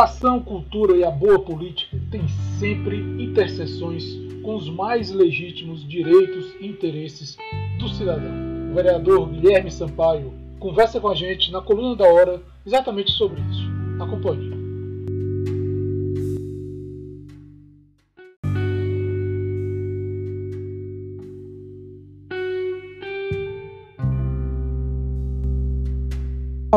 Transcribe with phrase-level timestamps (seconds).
[0.00, 2.26] educação, cultura e a boa política têm
[2.58, 4.02] sempre interseções
[4.42, 7.36] com os mais legítimos direitos e interesses
[7.78, 8.32] do cidadão.
[8.70, 13.68] O vereador Guilherme Sampaio conversa com a gente na coluna da hora exatamente sobre isso.
[14.00, 14.58] Acompanhe.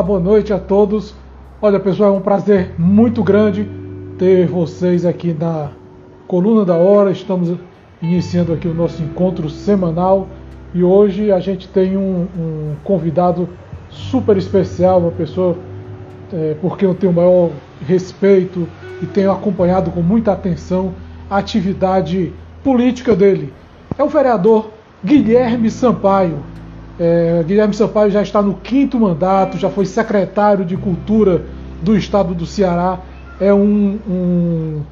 [0.04, 1.14] Boa noite a todos.
[1.62, 3.66] Olha, pessoal, é um prazer muito grande
[4.18, 5.70] ter vocês aqui na
[6.26, 7.10] coluna da hora.
[7.10, 7.56] Estamos
[8.02, 10.28] iniciando aqui o nosso encontro semanal
[10.74, 13.48] e hoje a gente tem um, um convidado
[13.88, 15.56] super especial, uma pessoa
[16.32, 17.50] é, porque eu tenho o maior
[17.86, 18.68] respeito
[19.00, 20.92] e tenho acompanhado com muita atenção
[21.30, 22.32] a atividade
[22.62, 23.52] política dele.
[23.96, 24.70] É o vereador
[25.04, 26.40] Guilherme Sampaio.
[26.98, 31.42] É, Guilherme Sampaio já está no quinto mandato, já foi secretário de Cultura
[31.82, 33.00] do Estado do Ceará.
[33.40, 34.82] É um, um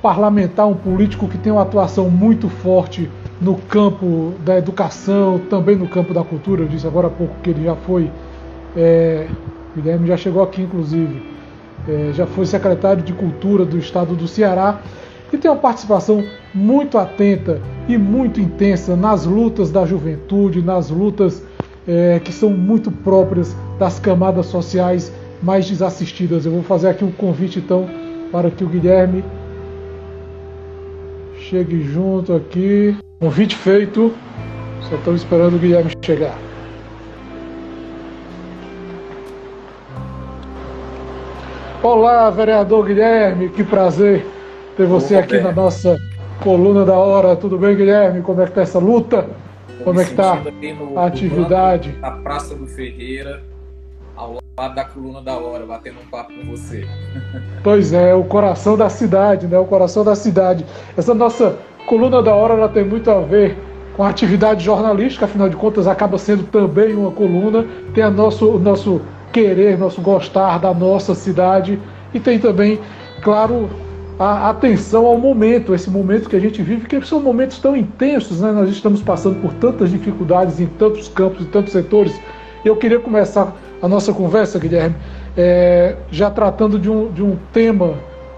[0.00, 5.88] parlamentar, um político que tem uma atuação muito forte no campo da educação, também no
[5.88, 6.62] campo da cultura.
[6.62, 8.10] Eu disse agora há pouco que ele já foi.
[8.76, 9.26] É,
[9.74, 11.30] Guilherme já chegou aqui, inclusive.
[11.88, 14.80] É, já foi secretário de Cultura do Estado do Ceará
[15.32, 21.42] e tem uma participação muito atenta e muito intensa nas lutas da juventude, nas lutas
[21.86, 26.44] é, que são muito próprias das camadas sociais mais desassistidas.
[26.44, 27.88] Eu vou fazer aqui um convite então
[28.30, 29.24] para que o Guilherme
[31.38, 32.96] chegue junto aqui.
[33.20, 34.12] Convite feito.
[34.88, 36.36] Só estou esperando o Guilherme chegar.
[41.82, 44.26] Olá, vereador Guilherme, que prazer
[44.80, 46.00] ter você aqui na nossa
[46.42, 47.36] coluna da hora.
[47.36, 48.22] Tudo bem, Guilherme?
[48.22, 49.28] Como é que tá essa luta?
[49.84, 50.38] Como é que tá
[50.96, 51.94] a atividade?
[52.00, 53.42] Na Praça do Ferreira,
[54.16, 56.86] ao lado da coluna da hora, batendo um papo com você.
[57.62, 59.58] Pois é, o coração da cidade, né?
[59.58, 60.64] O coração da cidade.
[60.96, 63.58] Essa nossa coluna da hora ela tem muito a ver
[63.94, 67.66] com a atividade jornalística, afinal de contas acaba sendo também uma coluna.
[67.92, 71.78] Tem a nosso, o nosso querer, nosso gostar da nossa cidade
[72.14, 72.80] e tem também,
[73.20, 73.68] claro,
[74.20, 78.42] a atenção ao momento, esse momento que a gente vive, que são momentos tão intensos,
[78.42, 78.52] né?
[78.52, 82.12] Nós estamos passando por tantas dificuldades em tantos campos, em tantos setores.
[82.62, 84.94] Eu queria começar a nossa conversa, Guilherme,
[85.34, 87.94] é, já tratando de um, de um tema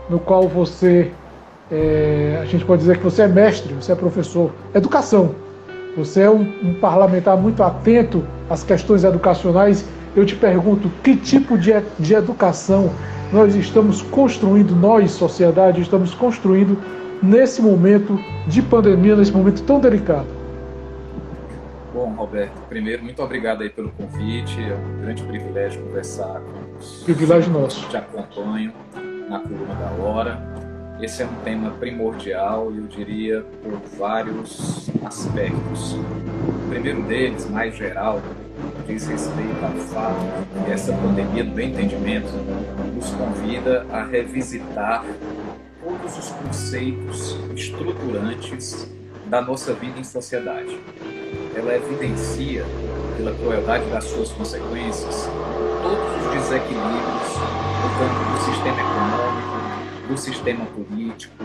[0.08, 1.10] no qual você,
[1.68, 5.34] é, a gente pode dizer que você é mestre, você é professor, educação.
[5.96, 9.84] Você é um, um parlamentar muito atento às questões educacionais.
[10.14, 12.92] Eu te pergunto, que tipo de, de educação
[13.32, 16.76] nós estamos construindo, nós, sociedade, estamos construindo
[17.22, 20.26] nesse momento de pandemia, nesse momento tão delicado?
[21.94, 24.60] Bom, Roberto, primeiro, muito obrigado aí pelo convite.
[24.60, 27.84] É um grande privilégio conversar com os privilégio nosso.
[27.84, 28.72] que te acompanham
[29.28, 30.71] na coluna da hora.
[31.02, 35.94] Esse é um tema primordial eu diria por vários aspectos.
[35.94, 38.22] O primeiro deles, mais geral,
[38.86, 42.30] diz respeito ao fato que essa pandemia do entendimento
[42.94, 45.04] nos convida a revisitar
[45.82, 48.88] todos os conceitos estruturantes
[49.26, 50.78] da nossa vida em sociedade.
[51.56, 52.64] Ela evidencia,
[53.16, 55.28] pela crueldade das suas consequências,
[55.82, 57.32] todos os desequilíbrios
[57.82, 59.31] do campo do sistema econômico,
[60.12, 61.42] do sistema político,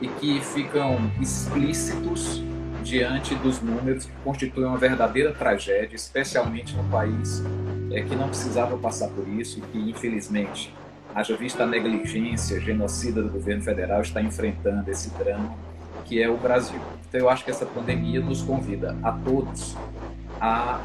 [0.00, 2.42] e que ficam explícitos
[2.84, 7.42] diante dos números que constituem uma verdadeira tragédia, especialmente no país
[7.90, 10.72] é, que não precisava passar por isso e que, infelizmente,
[11.12, 15.56] haja vista a negligência genocida do governo federal, está enfrentando esse drama
[16.04, 16.80] que é o Brasil.
[17.08, 19.76] Então, eu acho que essa pandemia nos convida a todos
[20.40, 20.80] a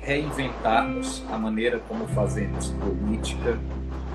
[0.00, 3.58] reinventarmos a maneira como fazemos política,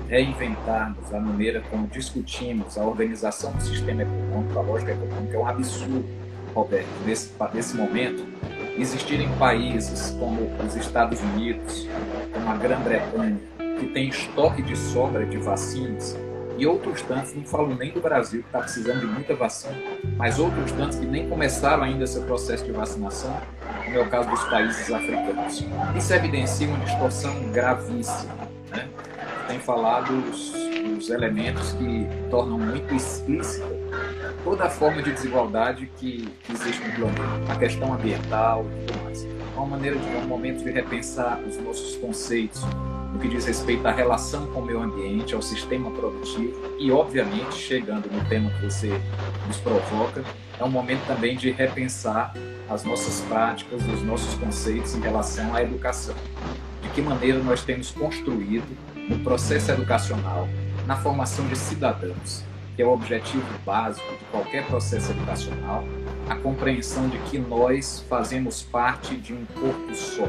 [0.08, 5.46] reinventarmos a maneira como discutimos a organização do sistema econômico, a lógica econômica, é um
[5.46, 6.04] absurdo
[6.54, 8.24] Roberto, nesse, nesse momento,
[8.78, 11.86] existirem países como os Estados Unidos,
[12.32, 13.36] como a Grã-Bretanha,
[13.78, 16.16] que tem estoque de sobra de vacinas,
[16.58, 19.76] e outros tantos, não falo nem do Brasil, que está precisando de muita vacina,
[20.16, 23.36] mas outros tantos que nem começaram ainda esse processo de vacinação,
[23.84, 25.62] como é o caso dos países africanos.
[25.94, 28.55] Isso evidencia uma distorção gravíssima.
[29.56, 29.58] Né?
[29.58, 30.52] Tem falado os,
[30.98, 33.66] os elementos que tornam muito explícita
[34.44, 39.24] toda a forma de desigualdade que, existe no planeta, a questão ambiental e tudo mais.
[39.24, 42.62] É uma maneira de um momento de repensar os nossos conceitos
[43.12, 47.54] no que diz respeito à relação com o meio ambiente, ao sistema produtivo e, obviamente,
[47.54, 49.00] chegando no tema que você
[49.46, 50.22] nos provoca,
[50.58, 52.34] é um momento também de repensar
[52.68, 56.14] as nossas práticas, os nossos conceitos em relação à educação.
[56.82, 58.66] De que maneira nós temos construído
[59.08, 60.48] no processo educacional
[60.86, 62.44] na formação de cidadãos,
[62.76, 65.84] que é o objetivo básico de qualquer processo educacional,
[66.28, 70.28] a compreensão de que nós fazemos parte de um corpo só.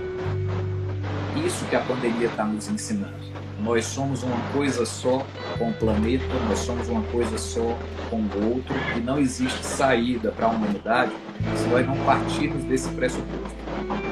[1.45, 3.15] Isso que a pandemia está nos ensinando.
[3.59, 5.25] Nós somos uma coisa só
[5.57, 7.77] com o planeta, nós somos uma coisa só
[8.09, 11.12] com o outro e não existe saída para a humanidade
[11.56, 13.57] se nós não partirmos desse pressuposto.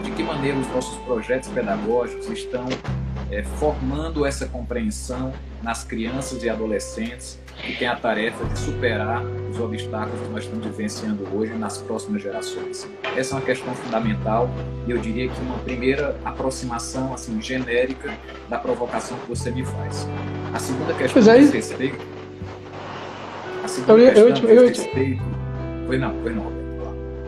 [0.04, 2.66] De que maneira os nossos projetos pedagógicos estão
[3.36, 9.60] é, formando essa compreensão nas crianças e adolescentes que têm a tarefa de superar os
[9.60, 12.88] obstáculos que nós estamos vivenciando hoje nas próximas gerações.
[13.16, 14.50] Essa é uma questão fundamental
[14.88, 18.14] e eu diria que uma primeira aproximação assim genérica
[18.50, 20.08] da provocação que você me faz.
[20.54, 22.06] A segunda questão pois é, diz respeito.
[23.64, 25.24] A segunda eu, questão eu, eu, eu, diz respeito.
[25.88, 26.65] Foi não, foi não.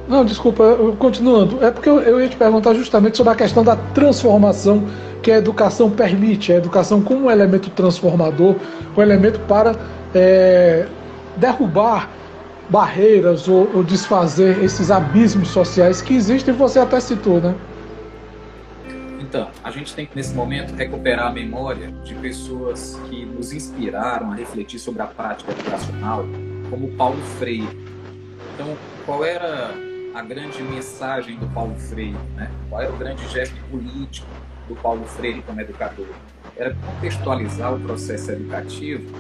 [0.08, 1.64] Não, desculpa, continuando.
[1.64, 4.86] É porque eu, ia te perguntar justamente sobre a questão da transformação
[5.22, 8.56] que a educação permite, a educação como um elemento transformador,
[8.96, 9.76] um elemento para
[10.16, 10.88] é,
[11.36, 12.10] derrubar
[12.70, 17.56] barreiras ou, ou, desfazer esses abismos sociais que existem, você até citou, né?
[19.20, 24.32] Então, a gente tem que nesse momento recuperar a memória de pessoas que nos inspiraram
[24.32, 26.26] a refletir sobre a prática educacional,
[26.70, 27.68] como Paulo Freire.
[28.54, 28.76] Então,
[29.06, 29.87] qual era
[30.18, 32.18] a grande mensagem do Paulo Freire?
[32.36, 32.50] Né?
[32.70, 34.28] Qual era o grande gesto político
[34.68, 36.08] do Paulo Freire como educador?
[36.56, 39.14] Era contextualizar o processo educativo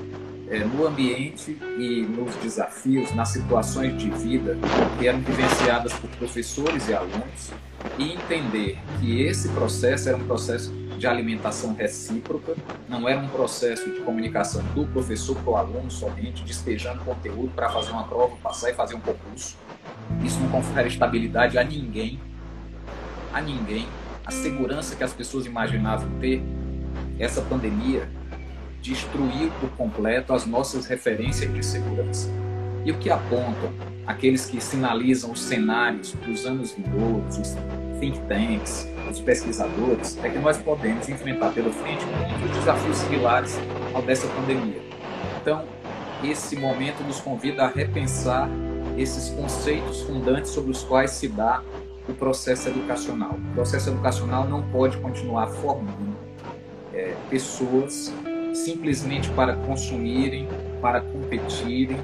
[0.49, 4.57] é, no ambiente e nos desafios, nas situações de vida
[4.97, 7.51] que eram vivenciadas por professores e alunos
[7.97, 12.55] e entender que esse processo era um processo de alimentação recíproca,
[12.89, 17.69] não era um processo de comunicação do professor para o aluno somente, despejando conteúdo para
[17.69, 19.55] fazer uma prova, passar e fazer um concurso.
[20.23, 22.19] Isso não confere estabilidade a ninguém,
[23.31, 23.87] a ninguém.
[24.25, 26.41] A segurança que as pessoas imaginavam ter,
[27.17, 28.09] essa pandemia
[28.81, 32.29] destruiu por completo as nossas referências de segurança.
[32.87, 33.69] E o que apontam
[34.05, 37.57] aqueles que sinalizam os cenários dos anos vindouros, os
[37.99, 43.59] think tanks, os pesquisadores, é que nós podemos enfrentar pela frente muitos desafios similares
[43.93, 44.81] ao dessa pandemia.
[45.41, 45.65] Então,
[46.23, 48.49] esse momento nos convida a repensar
[48.97, 51.61] esses conceitos fundantes sobre os quais se dá
[52.07, 53.37] o processo educacional.
[53.51, 56.15] O processo educacional não pode continuar formando
[56.93, 58.13] é, pessoas
[58.53, 60.47] simplesmente para consumirem,
[60.81, 61.97] para competirem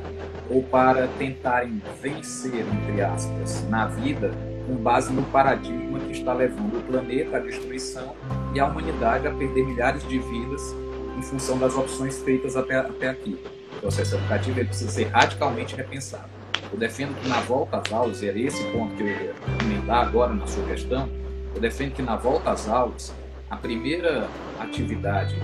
[0.50, 4.32] ou para tentarem vencer, entre aspas, na vida,
[4.68, 8.16] com base no paradigma que está levando o planeta à destruição
[8.54, 10.76] e a humanidade a perder milhares de vidas
[11.18, 13.40] em função das opções feitas até, até aqui.
[13.78, 16.30] O processo educativo ele precisa ser radicalmente repensado.
[16.72, 20.08] Eu defendo que na volta às aulas, e é esse ponto que eu ia emendar
[20.08, 21.10] agora na sua questão,
[21.54, 23.14] eu defendo que na volta às aulas,
[23.50, 24.28] a primeira
[24.60, 25.36] atividade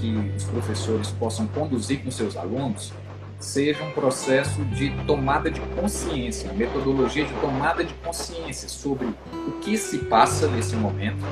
[0.00, 2.92] que os professores possam conduzir com seus alunos
[3.42, 9.76] seja um processo de tomada de consciência, metodologia de tomada de consciência sobre o que
[9.76, 11.24] se passa nesse momento,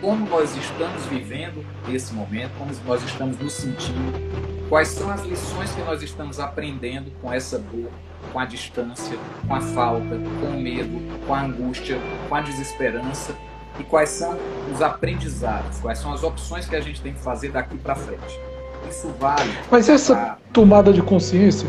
[0.00, 5.70] como nós estamos vivendo esse momento, como nós estamos nos sentindo, quais são as lições
[5.72, 7.90] que nós estamos aprendendo com essa dor,
[8.32, 11.98] com a distância, com a falta, com o medo, com a angústia,
[12.28, 13.34] com a desesperança
[13.78, 14.38] e quais são
[14.72, 18.49] os aprendizados, quais são as opções que a gente tem que fazer daqui para frente.
[18.88, 19.50] Isso vale.
[19.70, 20.38] Mas essa pra...
[20.52, 21.68] tomada de consciência,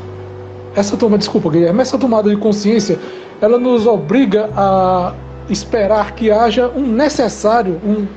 [0.76, 2.98] essa toma, desculpa, Guilherme, essa tomada de consciência,
[3.42, 5.14] ela nos obriga a
[5.50, 8.08] esperar que haja um necessário, um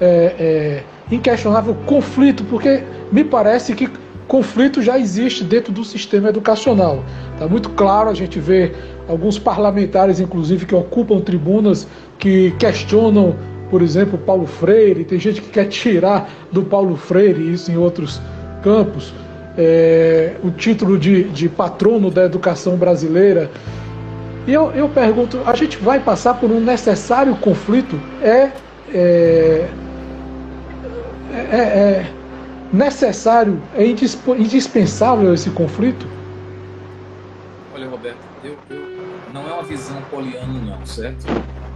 [0.00, 3.90] é, é, inquestionável conflito, porque me parece que
[4.28, 7.02] conflito já existe dentro do sistema educacional.
[7.32, 8.72] Está muito claro, a gente vê
[9.08, 13.34] alguns parlamentares, inclusive, que ocupam tribunas que questionam,
[13.70, 18.20] por exemplo, Paulo Freire, tem gente que quer tirar do Paulo Freire, isso em outros
[18.62, 19.12] campos,
[19.56, 23.50] é, o título de, de patrono da educação brasileira.
[24.46, 28.00] E eu, eu pergunto, a gente vai passar por um necessário conflito?
[28.22, 28.50] É,
[28.94, 29.68] é,
[31.34, 32.12] é, é
[32.72, 36.06] necessário, é indispensável esse conflito?
[37.74, 38.82] Olha, Roberto, eu, eu,
[39.34, 41.26] não é uma visão poliana, não, certo?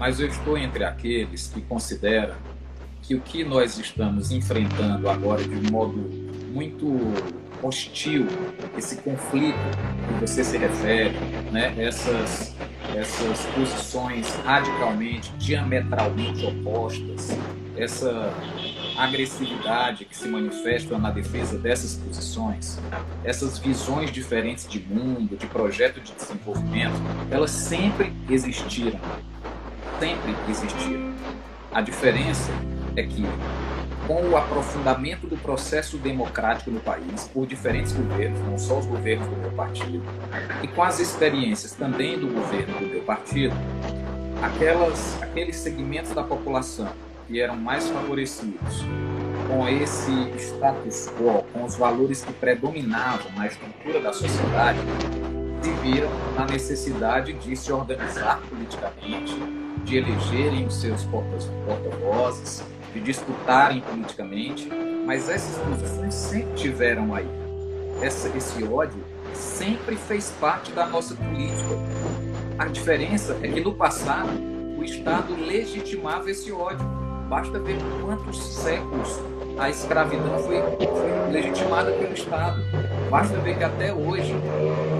[0.03, 2.35] Mas eu estou entre aqueles que consideram
[3.03, 5.97] que o que nós estamos enfrentando agora de um modo
[6.53, 6.99] muito
[7.63, 8.27] hostil,
[8.77, 9.57] esse conflito
[10.09, 11.17] que você se refere,
[11.53, 11.73] né?
[11.79, 12.53] essas,
[12.97, 17.39] essas posições radicalmente, diametralmente opostas,
[17.77, 18.35] essa
[18.99, 22.77] agressividade que se manifesta na defesa dessas posições,
[23.23, 28.99] essas visões diferentes de mundo, de projeto de desenvolvimento, elas sempre existiram.
[30.03, 31.15] Sempre existiram.
[31.73, 32.51] A diferença
[32.97, 33.23] é que
[34.05, 39.29] com o aprofundamento do processo democrático no país por diferentes governos, não só os governos
[39.29, 40.03] do meu partido,
[40.61, 43.55] e com as experiências também do governo do meu partido,
[44.43, 46.89] aquelas, aqueles segmentos da população
[47.29, 48.85] que eram mais favorecidos
[49.47, 54.81] com esse status quo, com os valores que predominavam na estrutura da sociedade,
[55.63, 62.62] se viram na necessidade de se organizar politicamente, de elegerem os seus porta-vozes,
[62.93, 64.69] de disputarem politicamente,
[65.07, 67.27] mas essas posições sempre tiveram aí.
[68.01, 69.03] Essa, esse ódio
[69.35, 71.79] sempre fez parte da nossa política.
[72.59, 74.31] A diferença é que no passado
[74.77, 76.87] o Estado legitimava esse ódio.
[77.29, 79.21] Basta ver quantos séculos
[79.59, 82.62] a escravidão foi, foi legitimada pelo Estado.
[83.11, 84.35] Basta ver que até hoje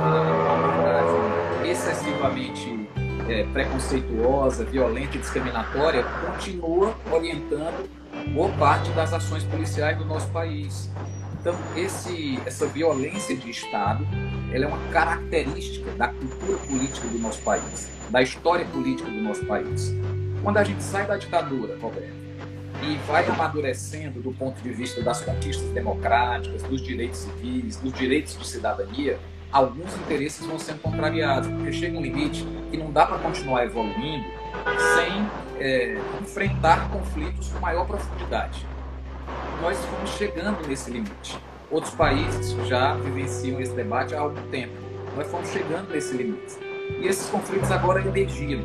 [0.03, 2.82] a humanidade excessivamente
[3.29, 7.89] é, preconceituosa, violenta e discriminatória continua orientando
[8.35, 10.91] boa parte das ações policiais do nosso país.
[11.41, 14.07] Então, esse, essa violência de Estado
[14.53, 19.45] ela é uma característica da cultura política do nosso país, da história política do nosso
[19.47, 19.93] país.
[20.43, 22.23] Quando a gente sai da ditadura, Roberto,
[22.83, 28.37] e vai amadurecendo do ponto de vista das conquistas democráticas, dos direitos civis, dos direitos
[28.37, 29.19] de cidadania,
[29.53, 34.25] alguns interesses vão sendo contrariados, porque chega um limite que não dá para continuar evoluindo
[34.95, 35.29] sem
[35.61, 38.67] é, enfrentar conflitos com maior profundidade.
[39.61, 41.39] Nós estamos chegando nesse limite.
[41.71, 44.73] Outros países já vivenciam esse debate há algum tempo.
[45.17, 46.59] Nós fomos chegando nesse limite.
[47.01, 48.65] E esses conflitos agora emergiram.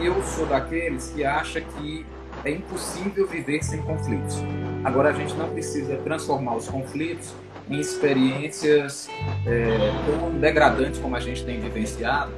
[0.00, 2.06] Eu sou daqueles que acha que
[2.44, 4.36] é impossível viver sem conflitos.
[4.84, 7.34] Agora a gente não precisa transformar os conflitos
[7.70, 9.08] em experiências
[9.46, 9.76] é,
[10.06, 12.32] tão degradantes como a gente tem vivenciado,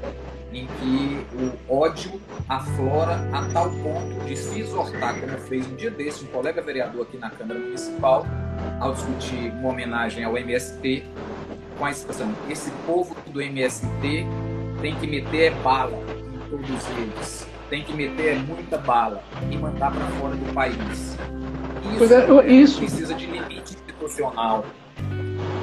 [0.53, 1.27] em que
[1.69, 6.29] o ódio aflora a tal ponto de se exortar, como fez um dia desse um
[6.29, 8.25] colega vereador aqui na Câmara Municipal,
[8.79, 11.05] ao discutir uma homenagem ao MST,
[11.77, 14.27] com a expressão: esse povo do MST
[14.81, 15.99] tem que meter bala
[16.33, 21.17] em todos eles tem que meter muita bala e mandar para fora do país.
[21.97, 24.65] Isso, é, isso precisa de limite institucional.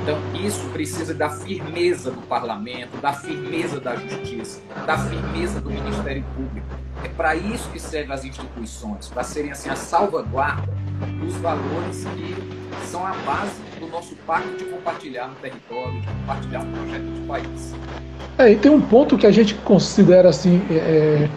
[0.01, 6.23] Então, isso precisa da firmeza do parlamento, da firmeza da justiça, da firmeza do Ministério
[6.35, 6.67] Público.
[7.03, 10.73] É para isso que servem as instituições, para serem assim a salvaguarda
[11.19, 12.35] dos valores que
[12.87, 17.21] são a base do nosso pacto de compartilhar no território, de compartilhar um projeto de
[17.21, 17.75] país.
[18.37, 20.61] É, e tem um ponto que a gente considera assim.
[20.69, 21.29] É, é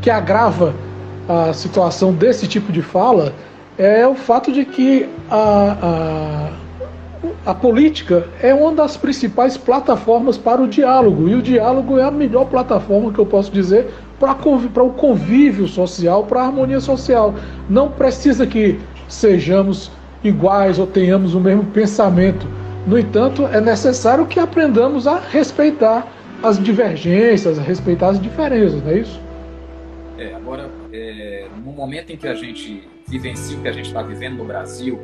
[0.00, 0.74] que agrava
[1.28, 3.34] a situação desse tipo de fala
[3.76, 6.50] é o fato de que a, a,
[7.46, 12.10] a política é uma das principais plataformas para o diálogo, e o diálogo é a
[12.10, 17.34] melhor plataforma que eu posso dizer para o convívio social, para a harmonia social.
[17.70, 18.78] Não precisa que
[19.08, 19.90] sejamos
[20.22, 22.46] iguais ou tenhamos o mesmo pensamento.
[22.86, 26.06] No entanto, é necessário que aprendamos a respeitar
[26.42, 29.20] as divergências, a respeitar as diferenças, não é isso?
[30.18, 34.02] É, agora, é, no momento em que a gente vivencia o que a gente está
[34.02, 34.98] vivendo no Brasil,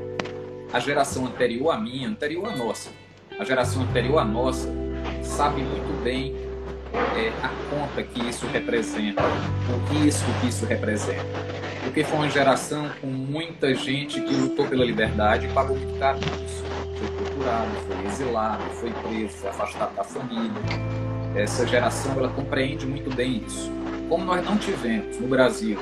[0.74, 2.90] a geração anterior à minha, anterior à nossa,
[3.38, 4.68] a geração anterior à nossa,
[5.22, 6.34] sabe muito bem
[7.16, 11.24] é, a conta que isso representa, o risco que isso representa.
[11.84, 16.18] Porque foi uma geração com muita gente que lutou pela liberdade e pagou muito caro
[16.18, 16.83] por isso.
[17.06, 20.52] Foi torturado, foi exilado, foi preso, foi afastado da família.
[21.34, 23.70] Essa geração ela compreende muito bem isso
[24.08, 25.78] como nós não tivemos no Brasil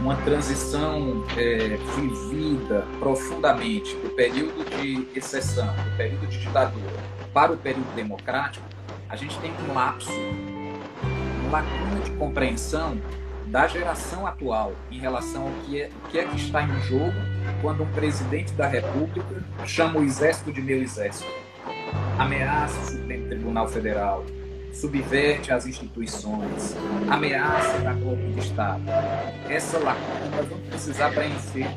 [0.00, 6.96] uma transição é, vivida profundamente do período de exceção, do período de ditadura,
[7.32, 8.66] para o período democrático,
[9.08, 10.10] a gente tem um lapso,
[11.46, 13.00] uma lacuna de compreensão
[13.46, 17.14] da geração atual em relação ao que é, o que é que está em jogo
[17.60, 21.30] quando um presidente da República chama o exército de meu exército,
[22.18, 24.24] ameaça o Supremo Tribunal Federal,
[24.72, 26.76] subverte as instituições,
[27.08, 28.82] ameaça da golpe de Estado.
[29.48, 31.68] Essa lacuna nós vamos precisar preencher.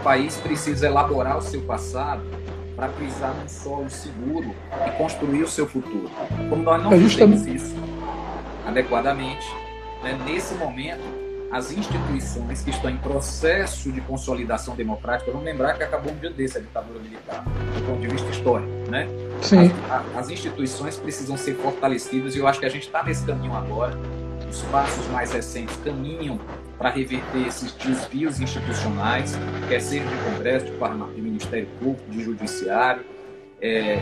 [0.00, 2.22] O país precisa elaborar o seu passado
[2.74, 4.54] para pisar num solo seguro
[4.86, 6.10] e construir o seu futuro.
[6.48, 7.74] Como nós não é fizemos isso
[8.66, 9.46] adequadamente,
[10.02, 11.00] né, nesse momento,
[11.56, 16.30] as instituições que estão em processo de consolidação democrática, vamos lembrar que acabou um dia
[16.30, 19.08] desse a ditadura militar, do ponto de vista histórico, né?
[19.40, 19.72] Sim.
[19.90, 23.54] As, as instituições precisam ser fortalecidas e eu acho que a gente está nesse caminho
[23.54, 23.96] agora.
[24.48, 26.38] Os passos mais recentes caminham
[26.76, 29.34] para reverter esses desvios institucionais,
[29.66, 33.02] quer seja de Congresso, de Parlamento, de Ministério Público, de Judiciário,
[33.62, 33.96] é,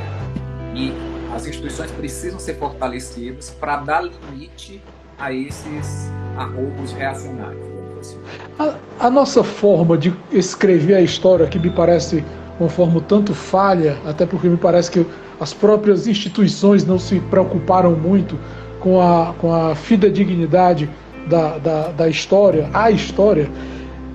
[0.74, 0.92] e
[1.32, 4.82] as instituições precisam ser fortalecidas para dar limite
[5.18, 7.64] a esses arroubos reacionários.
[7.92, 8.20] próximo.
[8.58, 8.74] A,
[9.06, 12.24] a, nossa forma de escrever a história, que me parece
[12.58, 15.06] uma forma tanto falha, até porque me parece que
[15.40, 18.38] as próprias instituições não se preocuparam muito
[18.80, 20.88] com a, com a fidedignidade
[21.26, 23.50] da, da, da história, a história,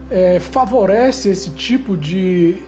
[0.10, 2.63] é, favorece esse tipo de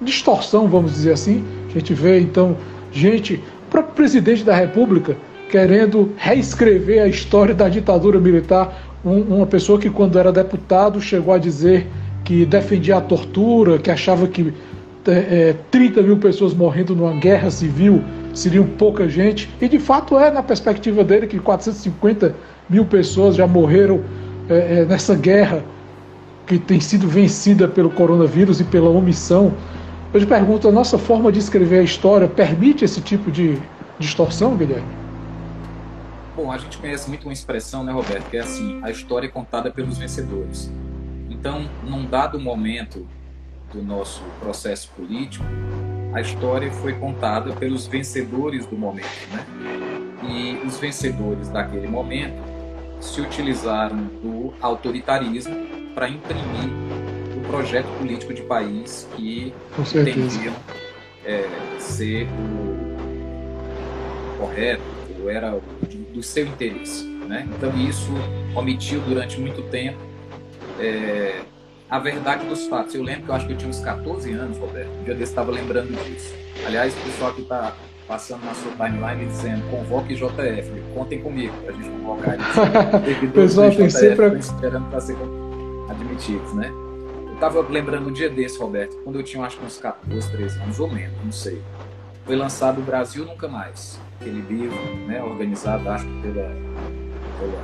[0.00, 1.44] distorção, vamos dizer assim.
[1.68, 2.56] A gente vê então
[2.92, 5.16] gente, o próprio presidente da República
[5.50, 8.72] querendo reescrever a história da ditadura militar,
[9.04, 11.86] um, uma pessoa que quando era deputado chegou a dizer
[12.24, 14.52] que defendia a tortura, que achava que
[15.06, 18.02] é, 30 mil pessoas morrendo numa guerra civil
[18.32, 22.34] seriam pouca gente, e de fato é na perspectiva dele que 450
[22.68, 24.02] mil pessoas já morreram
[24.48, 25.64] é, é, nessa guerra
[26.46, 29.52] que tem sido vencida pelo coronavírus e pela omissão.
[30.12, 33.58] Eu te pergunto, a nossa forma de escrever a história permite esse tipo de
[33.98, 34.99] distorção, Guilherme?
[36.42, 39.30] Bom, a gente conhece muito uma expressão, né, Roberto, que é assim: a história é
[39.30, 40.72] contada pelos vencedores.
[41.28, 43.06] Então, num dado momento
[43.70, 45.44] do nosso processo político,
[46.14, 49.44] a história foi contada pelos vencedores do momento, né?
[50.30, 52.42] E os vencedores daquele momento
[53.02, 55.54] se utilizaram do autoritarismo
[55.94, 56.70] para imprimir
[57.36, 60.54] o projeto político de país que entendiam
[61.22, 61.46] é,
[61.78, 62.96] ser o
[64.38, 64.82] correto,
[65.20, 65.60] ou era
[66.20, 67.04] do seu interesse.
[67.26, 67.48] Né?
[67.56, 68.12] Então isso
[68.54, 69.98] omitiu durante muito tempo
[70.78, 71.40] é,
[71.88, 72.94] a verdade dos fatos.
[72.94, 75.32] Eu lembro que eu acho que eu tinha uns 14 anos, Roberto, um dia desse
[75.32, 76.34] estava lembrando disso.
[76.66, 77.74] Aliás, o pessoal que está
[78.06, 83.24] passando na sua timeline dizendo convoque JF, contem comigo para a gente convocar eles.
[83.24, 85.16] o pessoal tem sempre esperando para ser
[85.88, 86.70] admitidos, né?
[87.26, 90.60] Eu estava lembrando um dia desse, Roberto, quando eu tinha acho que uns 14, 13
[90.60, 91.62] anos ou menos, não sei.
[92.26, 96.54] Foi lançado o Brasil Nunca Mais, aquele livro, né, organizado, acho que pela,
[97.38, 97.62] pela,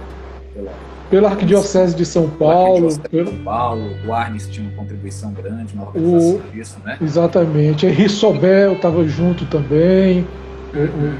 [0.54, 0.72] pela
[1.10, 2.88] pela Arquidiocese de São Paulo.
[2.88, 3.30] De pelo...
[3.30, 6.52] São Paulo, o Arnes tinha uma contribuição grande na organização o...
[6.52, 6.98] disso, né?
[7.00, 7.86] Exatamente.
[7.86, 10.26] Henri Sobel estava junto também.
[10.74, 11.16] Uhum.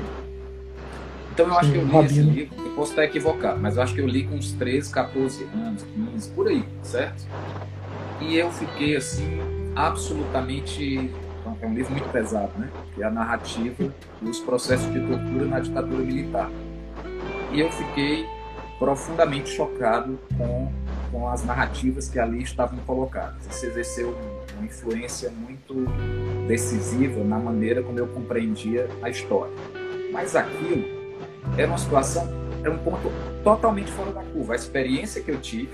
[1.33, 2.11] Então eu Sim, acho que eu li Rabino.
[2.11, 4.91] esse livro, eu posso estar equivocado, mas eu acho que eu li com uns 13,
[4.91, 5.85] 14 anos,
[6.15, 7.25] 15, por aí, certo?
[8.21, 9.39] E eu fiquei assim,
[9.77, 11.11] absolutamente.
[11.61, 12.71] É um livro muito pesado, né?
[12.95, 16.51] Que é a narrativa dos processos de tortura na ditadura militar.
[17.53, 18.27] E eu fiquei
[18.79, 20.71] profundamente chocado com,
[21.11, 23.47] com as narrativas que ali estavam colocadas.
[23.47, 24.15] Isso exerceu
[24.57, 25.87] uma influência muito
[26.47, 29.55] decisiva na maneira como eu compreendia a história.
[30.13, 30.85] Mas aquilo
[31.57, 32.29] era uma situação,
[32.61, 33.11] era um ponto
[33.43, 34.53] totalmente fora da curva.
[34.53, 35.73] A experiência que eu tive,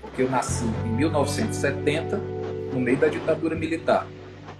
[0.00, 2.16] porque eu nasci em 1970,
[2.72, 4.06] no meio da ditadura militar.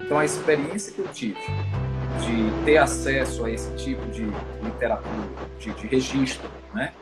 [0.09, 4.25] Então a experiência que eu tive de ter acesso a esse tipo de
[4.63, 6.95] literatura, de, de registro, né?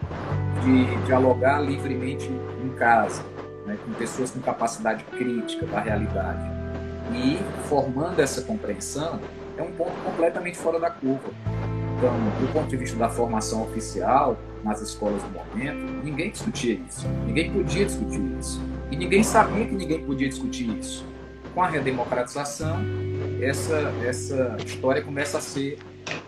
[0.64, 3.22] de dialogar livremente em casa,
[3.64, 3.78] né?
[3.84, 6.50] com pessoas com capacidade crítica da realidade.
[7.14, 7.38] E
[7.68, 9.20] formando essa compreensão
[9.56, 11.30] é um ponto completamente fora da curva.
[11.96, 17.06] Então, do ponto de vista da formação oficial, nas escolas do momento, ninguém discutia isso.
[17.24, 18.60] Ninguém podia discutir isso.
[18.90, 21.06] E ninguém sabia que ninguém podia discutir isso.
[21.56, 22.76] Com a redemocratização,
[23.40, 25.78] essa, essa história começa a ser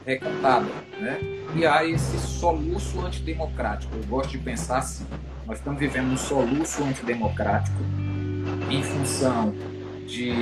[0.07, 0.65] recontada.
[0.99, 1.19] Né?
[1.55, 3.95] E há esse soluço antidemocrático.
[3.95, 5.07] Eu gosto de pensar assim:
[5.47, 7.77] nós estamos vivendo um soluço antidemocrático
[8.71, 9.55] em função
[10.07, 10.33] de,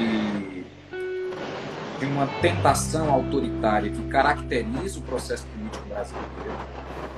[1.98, 6.28] de uma tentação autoritária que caracteriza o processo político brasileiro,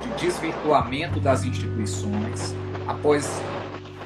[0.01, 2.55] de desvirtuamento das instituições
[2.87, 3.29] após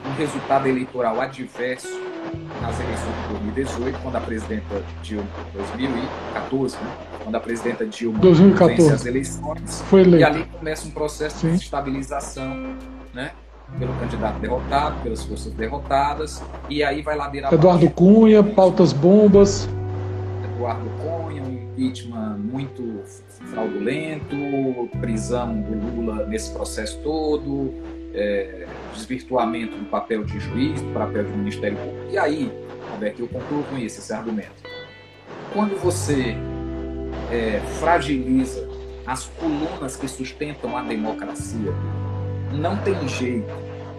[0.05, 2.12] um resultado eleitoral adverso
[2.61, 6.91] nas eleições de 2018, quando a presidenta Dilma, 2014, né?
[7.23, 8.81] quando a presidenta Dilma 2014.
[8.81, 10.21] vence as eleições, Foi eleito.
[10.21, 11.55] e ali começa um processo Sim.
[11.55, 12.75] de estabilização,
[13.13, 13.31] né?
[13.77, 19.67] pelo candidato derrotado, pelas forças derrotadas, e aí vai ladear Eduardo Cunha, pautas bombas.
[20.43, 23.01] Eduardo Cunha, um impeachment muito
[23.47, 24.35] fraudulento,
[24.99, 27.73] prisão do Lula nesse processo todo,
[28.13, 32.11] é, desvirtuamento do papel de juiz, do papel de Ministério Público.
[32.11, 32.51] E aí,
[32.91, 34.63] Roberto, eu concluo com isso, esse argumento.
[35.51, 36.35] Quando você
[37.31, 38.67] é, fragiliza
[39.05, 41.71] as colunas que sustentam a democracia,
[42.51, 43.51] não tem jeito.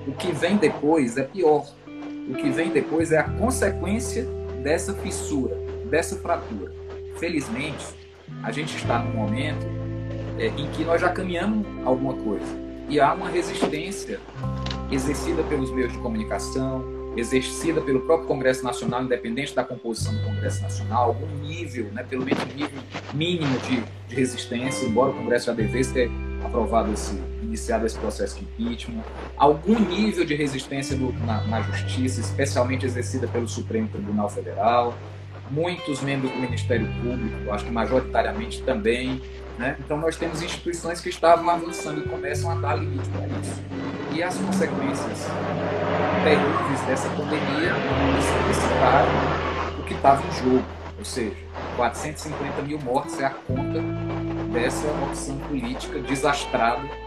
[0.06, 1.66] O que vem depois é pior.
[2.28, 4.24] O que vem depois é a consequência
[4.62, 5.56] dessa fissura,
[5.90, 6.72] dessa fratura.
[7.16, 7.84] Felizmente,
[8.42, 9.66] a gente está num momento
[10.38, 14.20] é, em que nós já caminhamos alguma coisa e há uma resistência
[14.90, 16.84] exercida pelos meios de comunicação,
[17.16, 22.24] exercida pelo próprio Congresso Nacional, independente da composição do Congresso Nacional, algum nível, né, pelo
[22.24, 22.78] menos um nível
[23.12, 26.10] mínimo de, de resistência, embora o Congresso já devesse ter
[26.44, 29.02] aprovado esse, iniciado esse processo de impeachment,
[29.36, 34.94] algum nível de resistência do, na, na justiça, especialmente exercida pelo Supremo Tribunal Federal,
[35.50, 39.20] muitos membros do Ministério Público, acho que majoritariamente também.
[39.58, 39.76] Né?
[39.78, 43.62] Então, nós temos instituições que estavam avançando e começam a dar limite para isso.
[44.12, 45.26] E as consequências
[46.24, 47.72] terríveis dessa pandemia
[48.18, 49.12] explicitaram
[49.78, 50.64] o que estava em jogo,
[50.98, 51.36] ou seja,
[51.76, 53.80] 450 mil mortes é a conta
[54.52, 57.03] dessa opção política desastrada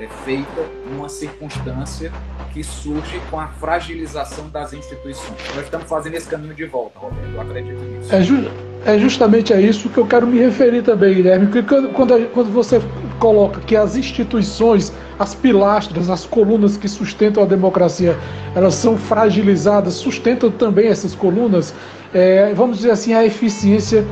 [0.00, 2.10] é, feita numa circunstância
[2.52, 5.38] que surge com a fragilização das instituições.
[5.54, 8.14] Nós estamos fazendo esse caminho de volta, Roberto, eu acredito nisso.
[8.14, 8.50] É, ju
[8.86, 11.92] é justamente a isso que eu quero me referir também, Guilherme, porque quando,
[12.32, 12.80] quando você
[13.18, 18.16] coloca que as instituições, as pilastras, as colunas que sustentam a democracia,
[18.54, 21.74] elas são fragilizadas, sustentam também essas colunas,
[22.14, 24.02] é, vamos dizer assim, a eficiência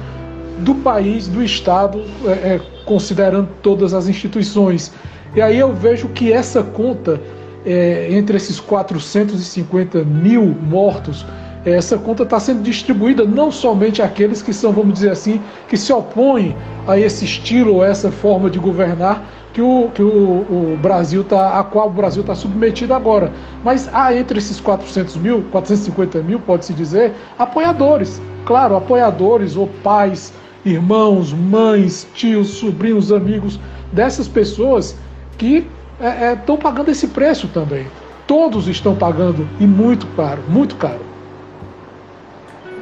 [0.59, 4.92] do país, do Estado, é, é considerando todas as instituições.
[5.34, 7.20] E aí eu vejo que essa conta,
[7.64, 11.24] é, entre esses 450 mil mortos,
[11.64, 15.76] é, essa conta está sendo distribuída não somente àqueles que são, vamos dizer assim, que
[15.76, 20.78] se opõem a esse estilo ou essa forma de governar que o, que o, o
[20.80, 23.32] Brasil tá, a qual o Brasil está submetido agora.
[23.64, 28.22] Mas há entre esses 400 mil, 450 mil, pode-se dizer, apoiadores.
[28.46, 30.32] Claro, apoiadores ou pais,
[30.64, 33.58] irmãos, mães, tios, sobrinhos, amigos
[33.92, 34.96] dessas pessoas
[35.38, 35.66] que
[35.98, 37.87] estão é, é, pagando esse preço também.
[38.27, 41.01] Todos estão pagando e muito caro, muito caro.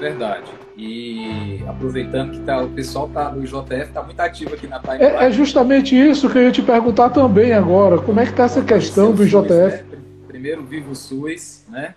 [0.00, 0.56] Verdade.
[0.76, 5.04] E aproveitando que tá, o pessoal tá, do IJF está muito ativo aqui na timeline.
[5.04, 7.98] É, é, justamente isso que eu ia te perguntar também agora.
[7.98, 9.48] Como é que está essa questão do IJF?
[9.48, 9.84] Né?
[10.28, 11.94] Primeiro, Vivo SUS, né?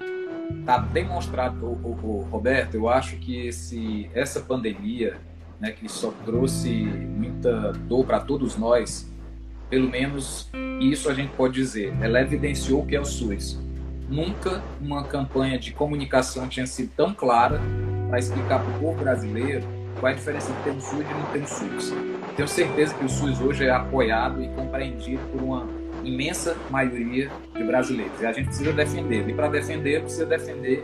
[0.65, 5.17] Tá demonstrado, o, o, o, Roberto, eu acho que esse, essa pandemia,
[5.59, 9.11] né, que só trouxe muita dor para todos nós,
[9.69, 11.93] pelo menos isso a gente pode dizer.
[12.01, 13.59] Ela evidenciou o que é o SUS.
[14.09, 17.61] Nunca uma campanha de comunicação tinha sido tão clara
[18.09, 19.63] para explicar para o povo brasileiro
[19.99, 21.93] qual é a diferença de ter um SUS e não ter um SUS.
[22.35, 25.67] Tenho certeza que o SUS hoje é apoiado e compreendido por uma
[26.03, 28.19] imensa maioria de brasileiros.
[28.21, 29.29] E a gente precisa defender.
[29.29, 30.83] E para defender, precisa defender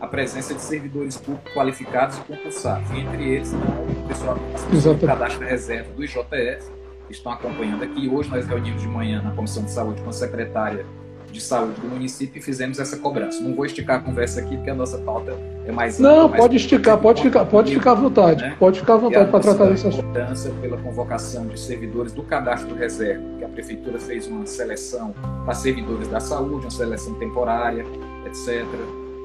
[0.00, 2.90] a presença de servidores públicos qualificados e concursados.
[2.90, 4.38] E entre eles, o pessoal
[4.94, 6.70] do cadastro reserva do IJF,
[7.10, 8.08] estão acompanhando aqui.
[8.08, 10.84] Hoje nós reunimos de manhã na Comissão de Saúde com a secretária
[11.34, 13.40] de saúde do município e fizemos essa cobrança.
[13.40, 15.36] Não vou esticar a conversa aqui, porque a nossa pauta
[15.66, 18.42] é mais Não, mais pode esticar, pode ficar, pode ficar à vontade.
[18.42, 18.56] Né?
[18.56, 20.06] Pode ficar à vontade para tratar desse assunto.
[20.60, 25.12] pela convocação de servidores do cadastro do reserva, que a prefeitura fez uma seleção
[25.44, 27.84] para servidores da saúde, uma seleção temporária,
[28.26, 28.64] etc.,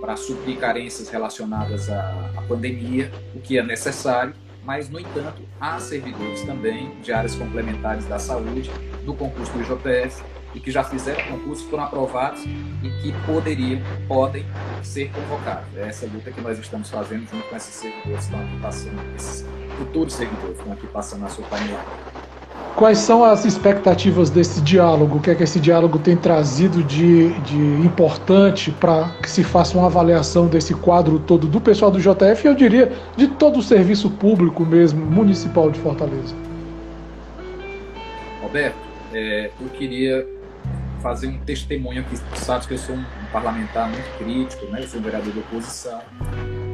[0.01, 5.79] para suprir carências relacionadas à, à pandemia, o que é necessário mas, no entanto, há
[5.79, 8.69] servidores também de áreas complementares da saúde,
[9.05, 14.45] do concurso do IJF, e que já fizeram concurso, foram aprovados e que poderiam, podem
[14.83, 15.67] ser convocados.
[15.75, 19.15] É essa luta que nós estamos fazendo junto com esses servidores que estão aqui passando,
[19.15, 19.45] esses
[19.77, 22.28] futuros servidores que estão aqui passando na sua timeline.
[22.75, 25.17] Quais são as expectativas desse diálogo?
[25.17, 29.77] O que é que esse diálogo tem trazido de, de importante para que se faça
[29.77, 33.61] uma avaliação desse quadro todo do pessoal do JF e eu diria de todo o
[33.61, 36.33] serviço público mesmo, municipal de Fortaleza?
[38.41, 38.77] Roberto,
[39.13, 40.25] é, eu queria
[41.01, 42.15] fazer um testemunho aqui.
[42.17, 44.81] Tu sabes que eu sou um parlamentar muito crítico, né?
[44.81, 46.01] eu sou um vereador de oposição,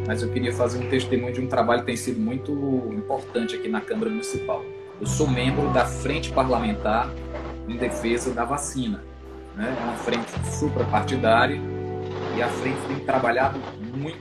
[0.05, 2.51] mas eu queria fazer um testemunho de um trabalho que tem sido muito
[2.91, 4.63] importante aqui na Câmara Municipal.
[4.99, 7.09] Eu sou membro da Frente Parlamentar
[7.67, 9.03] em Defesa da Vacina,
[9.55, 9.75] né?
[9.83, 11.59] uma frente suprapartidária,
[12.37, 13.59] e a frente tem trabalhado
[13.93, 14.19] muito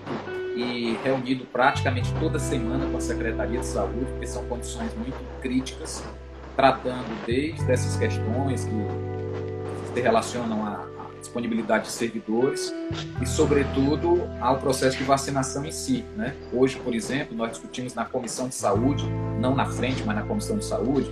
[0.56, 6.04] e reunido praticamente toda semana com a Secretaria de Saúde, porque são condições muito críticas,
[6.56, 10.93] tratando desde essas questões que se relacionam à
[11.24, 12.72] disponibilidade de servidores
[13.20, 16.04] e, sobretudo, ao processo de vacinação em si.
[16.16, 16.34] Né?
[16.52, 19.04] Hoje, por exemplo, nós discutimos na Comissão de Saúde,
[19.40, 21.10] não na frente, mas na Comissão de Saúde,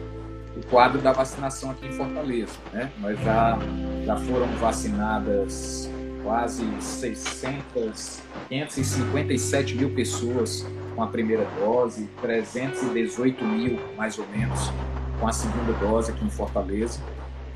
[0.57, 2.53] o quadro da vacinação aqui em Fortaleza.
[2.72, 2.90] Né?
[3.01, 3.59] Nós já,
[4.05, 5.90] já foram vacinadas
[6.22, 14.70] quase 600, 557 mil pessoas com a primeira dose, 318 mil, mais ou menos,
[15.18, 17.01] com a segunda dose aqui em Fortaleza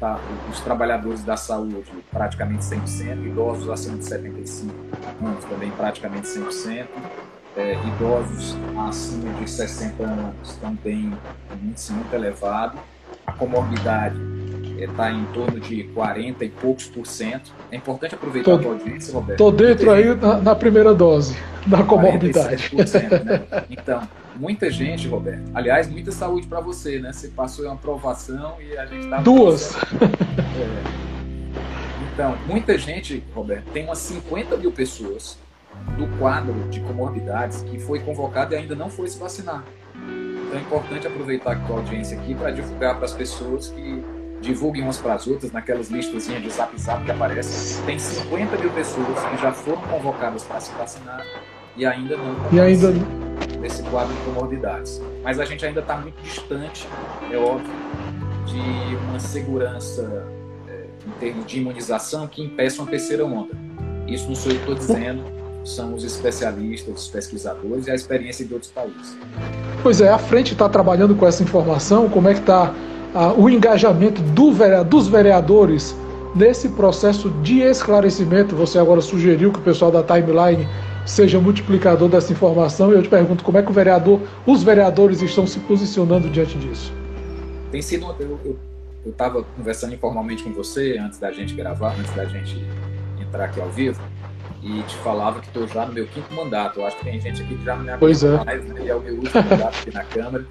[0.00, 0.18] tá,
[0.50, 4.74] os trabalhadores da saúde praticamente 100%, idosos acima de 75
[5.24, 6.86] anos também praticamente 100%,
[7.56, 8.56] é, idosos
[8.88, 11.12] acima de 60 anos também
[11.50, 12.78] um índice muito elevado,
[13.26, 14.16] a comorbidade
[14.78, 17.52] está é, em torno de 40 e poucos por cento.
[17.70, 19.32] É importante aproveitar tô, a audiência, Roberto.
[19.32, 21.36] Estou dentro aí na, na, primeira dose.
[21.66, 22.70] da comorbidade.
[22.74, 22.84] Né?
[23.70, 24.02] Então,
[24.38, 25.50] muita gente, Roberto.
[25.54, 27.12] Aliás, muita saúde para você, né?
[27.12, 29.74] Você passou uma aprovação e a gente tá duas.
[29.76, 31.06] É.
[32.12, 35.38] Então, muita gente, Roberto, tem umas 50 mil pessoas
[35.98, 39.62] do quadro de comorbidades que foi convocado e ainda não foi se vacinar.
[39.94, 44.02] Então é importante aproveitar a tua audiência aqui para divulgar para as pessoas que
[44.40, 47.84] divulguem umas para as outras, naquelas listas de zap zap que aparecem.
[47.84, 51.24] Tem 50 mil pessoas que já foram convocadas para se vacinar
[51.76, 52.92] e ainda não e ainda
[53.60, 55.00] nesse quadro de comorbidades.
[55.22, 56.86] Mas a gente ainda está muito distante,
[57.30, 57.70] é óbvio,
[58.46, 60.26] de uma segurança
[60.68, 63.54] é, em termos de imunização que impeça uma terceira onda.
[64.06, 65.22] Isso não sou eu que estou dizendo,
[65.64, 69.16] são os especialistas, os pesquisadores e a experiência de outros países.
[69.82, 72.72] Pois é, a frente está trabalhando com essa informação, como é que está
[73.36, 74.52] o engajamento do,
[74.84, 75.96] dos vereadores
[76.34, 78.54] nesse processo de esclarecimento.
[78.54, 80.68] Você agora sugeriu que o pessoal da timeline
[81.06, 82.92] seja multiplicador dessa informação.
[82.92, 86.58] E eu te pergunto como é que o vereador, os vereadores estão se posicionando diante
[86.58, 86.92] disso.
[87.70, 88.14] Tem sido.
[88.18, 88.58] Eu
[89.12, 92.62] estava conversando informalmente com você antes da gente gravar, antes da gente
[93.20, 94.02] entrar aqui ao vivo,
[94.62, 96.80] e te falava que estou já no meu quinto mandato.
[96.80, 98.44] Eu acho que tem gente aqui que já não me pois é.
[98.44, 98.82] mais, né?
[98.84, 100.44] E é o meu último mandato aqui na Câmara.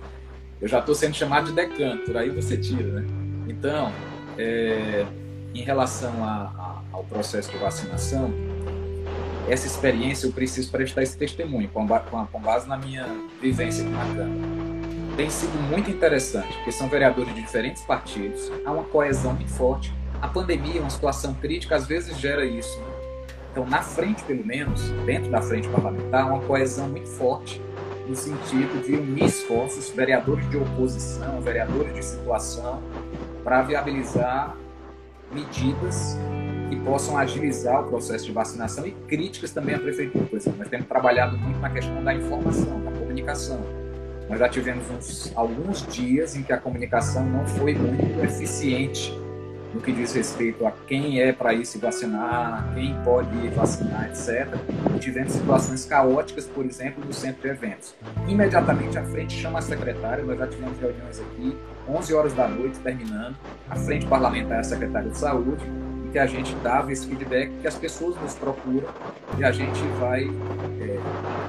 [0.62, 3.06] Eu já estou sendo chamado de decano, por aí você tira, né?
[3.48, 3.92] Então,
[4.38, 5.06] é,
[5.54, 8.34] em relação a, a, ao processo de vacinação,
[9.48, 13.08] essa experiência eu preciso prestar esse testemunho, com, com, com base na minha
[13.42, 14.76] vivência aqui na Câmara.
[15.16, 19.94] Tem sido muito interessante, porque são vereadores de diferentes partidos, há uma coesão muito forte.
[20.22, 22.78] A pandemia, uma situação crítica, às vezes gera isso.
[22.80, 22.88] Né?
[23.52, 27.62] Então, na frente, pelo menos, dentro da frente parlamentar, há uma coesão muito forte
[28.08, 32.82] no sentido de unir esforços, vereadores de oposição, vereadores de situação,
[33.44, 34.56] para viabilizar
[35.32, 36.18] medidas
[36.70, 40.26] que possam agilizar o processo de vacinação e críticas também à prefeitura.
[40.26, 43.60] Por exemplo, nós temos trabalhado muito na questão da informação, da comunicação.
[44.30, 49.14] Nós já tivemos uns, alguns dias em que a comunicação não foi muito eficiente
[49.76, 54.10] no que diz respeito a quem é para ir se vacinar, quem pode ir vacinar,
[54.10, 54.48] etc.
[54.96, 57.94] E tivemos situações caóticas, por exemplo, no centro de eventos.
[58.26, 61.58] Imediatamente à frente chama a secretária, nós já tivemos reuniões aqui,
[61.90, 63.36] 11 horas da noite, terminando,
[63.70, 65.64] a frente parlamentar, a secretária de saúde,
[66.16, 68.88] que a gente dava esse feedback, que as pessoas nos procuram
[69.38, 70.98] e a gente vai é,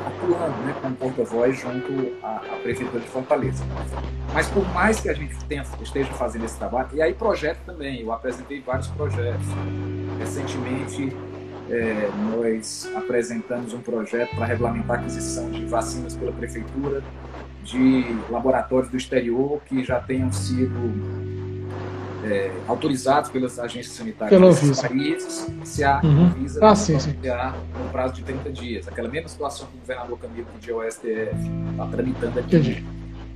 [0.09, 3.63] atuando né, como porta-voz junto à, à, Prefeitura de Fortaleza.
[4.35, 8.01] Mas por mais que a gente tenha, esteja fazendo esse trabalho, e aí projeto também,
[8.01, 9.47] eu apresentei vários projetos.
[10.19, 11.17] Recentemente
[11.71, 17.05] é, nós apresentamos um projeto para regulamentar a aquisição de vacinas pela Prefeitura
[17.63, 21.26] de laboratórios do exterior que já tenham sido
[22.27, 26.27] é, autorizados pelas agências sanitárias Pela desses países, se a uhum.
[26.27, 27.15] Anvisa ah, sim, sim.
[27.15, 28.89] no prazo de 30 dias.
[28.89, 31.07] Aquela mesma situação que o governador Camilo pediu ao STF,
[31.71, 32.57] está tramitando aqui.
[32.57, 32.85] Entendi.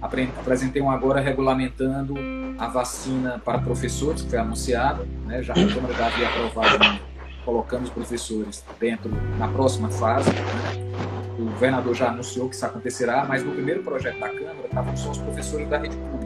[0.03, 2.15] Apresentei um agora regulamentando
[2.59, 5.43] a vacina para professores, que foi anunciada, né?
[5.43, 7.01] já a Câmara já havia aprovado, né?
[7.45, 10.31] colocando os professores dentro, na próxima fase.
[10.31, 10.91] Né?
[11.39, 15.11] O governador já anunciou que isso acontecerá, mas no primeiro projeto da Câmara estavam só
[15.11, 16.20] os professores da rede pública.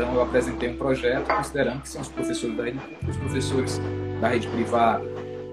[0.00, 3.80] Então, eu apresentei um projeto considerando que são os professores da rede pública, os professores
[4.18, 5.04] da rede privada.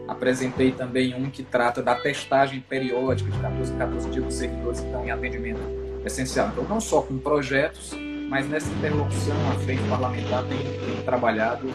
[0.07, 4.79] Apresentei também um que trata da testagem periódica de 14 em 14 dias dos servidores
[4.79, 5.59] que estão em atendimento
[6.05, 6.47] essencial.
[6.53, 7.93] Então, não só com projetos,
[8.29, 11.69] mas nessa interlocução, a frente parlamentar tem, tem trabalhado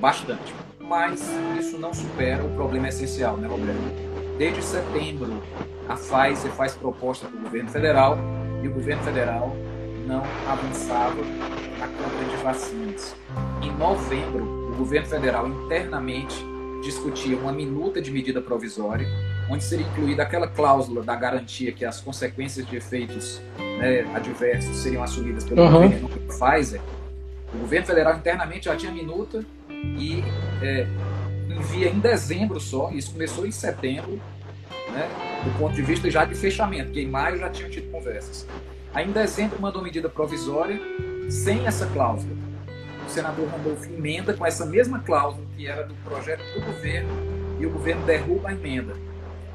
[0.00, 0.54] bastante.
[0.80, 1.20] Mas
[1.60, 4.38] isso não supera o problema essencial, né, Roberto?
[4.38, 5.42] Desde setembro,
[5.86, 8.16] a Pfizer faz proposta para o governo federal
[8.62, 9.54] e o governo federal
[10.06, 11.16] não avançava
[11.78, 13.16] na compra de vacinas.
[13.62, 16.36] Em novembro, o governo federal internamente
[16.82, 19.06] discutia uma minuta de medida provisória,
[19.50, 25.02] onde seria incluída aquela cláusula da garantia que as consequências de efeitos né, adversos seriam
[25.02, 25.82] assumidas pelo uhum.
[25.82, 26.80] governo Pfizer.
[27.52, 30.22] O governo federal internamente já tinha minuta e
[30.62, 30.86] é,
[31.48, 34.20] envia em dezembro só, isso começou em setembro,
[34.92, 35.08] né,
[35.44, 38.46] do ponto de vista já de fechamento, que em maio já tinham tido conversas.
[38.96, 40.80] Aí em dezembro mandou medida provisória
[41.28, 42.34] sem essa cláusula.
[43.06, 47.10] O senador Randolph emenda com essa mesma cláusula que era do projeto do governo
[47.60, 48.94] e o governo derruba a emenda.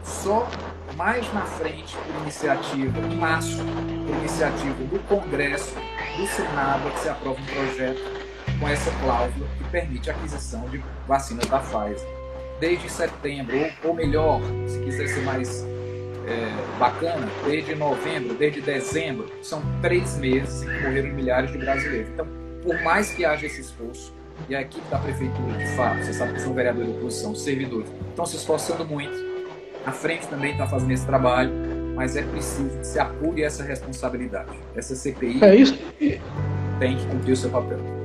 [0.04, 0.47] Só
[0.95, 3.58] mais na frente, por iniciativa, em março,
[4.06, 5.73] por iniciativa do Congresso,
[6.17, 7.99] do Senado, é que se aprova um projeto
[8.60, 12.08] com essa cláusula que permite a aquisição de vacinas da Pfizer.
[12.60, 15.65] Desde setembro, ou, ou melhor, se quiser ser mais
[16.27, 22.10] é, bacana, desde novembro, desde dezembro, são três meses que morreram milhares de brasileiros.
[22.13, 22.27] Então,
[22.63, 24.13] por mais que haja esse esforço,
[24.49, 27.88] e a equipe da prefeitura, de fato, você sabe que são vereadores de oposição, servidores,
[28.10, 29.13] estão se esforçando muito.
[29.86, 31.51] A frente também está fazendo esse trabalho.
[31.95, 34.51] mas é preciso que se apure essa responsabilidade.
[34.75, 35.77] Essa CPI é isso.
[36.79, 38.00] tem que cumprir o seu papel.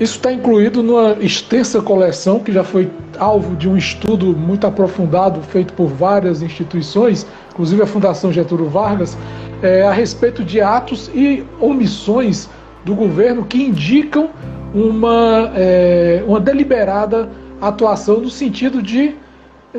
[0.00, 5.40] Isso está incluído numa extensa coleção que já foi alvo de um estudo muito aprofundado
[5.42, 9.16] feito por várias instituições, inclusive a Fundação Getúlio Vargas,
[9.62, 12.48] é, a respeito de atos e omissões
[12.84, 14.30] do governo que indicam
[14.74, 17.28] uma, é, uma deliberada
[17.60, 19.14] atuação no sentido de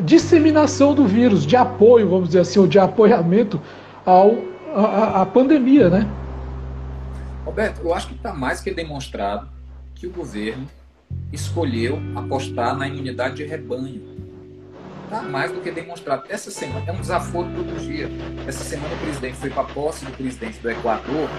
[0.01, 3.59] disseminação do vírus, de apoio, vamos dizer assim, ou de apoiamento
[4.05, 4.35] ao,
[4.73, 6.07] à, à pandemia, né?
[7.45, 9.52] Roberto, eu acho que está mais que demonstrado
[10.03, 10.67] que o governo
[11.31, 14.03] escolheu apostar na imunidade de rebanho.
[15.05, 16.25] Está mais do que demonstrado.
[16.27, 18.09] Essa semana é um desaforo todo dia.
[18.45, 21.29] Essa semana o presidente foi para a posse do presidente do Equador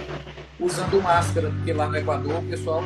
[0.58, 2.82] usando máscara, porque lá no Equador o pessoal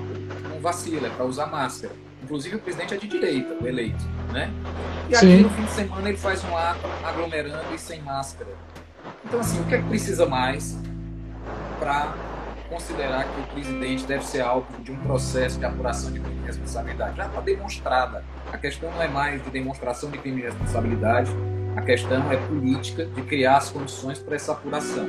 [0.50, 1.94] não vacila, é para usar máscara.
[2.24, 4.50] Inclusive o presidente é de direita, o eleito, né?
[5.08, 5.42] E aqui Sim.
[5.42, 8.50] no fim de semana ele faz um ato aglomerando e sem máscara.
[9.24, 10.76] Então assim, o que é que precisa mais
[11.78, 12.16] para
[12.68, 16.46] considerar que o presidente deve ser alvo de um processo de apuração de crime de
[16.46, 17.16] responsabilidade?
[17.16, 18.24] Já está demonstrada.
[18.52, 21.30] A questão não é mais de demonstração de crime de responsabilidade,
[21.76, 25.06] a questão é política de criar as condições para essa apuração.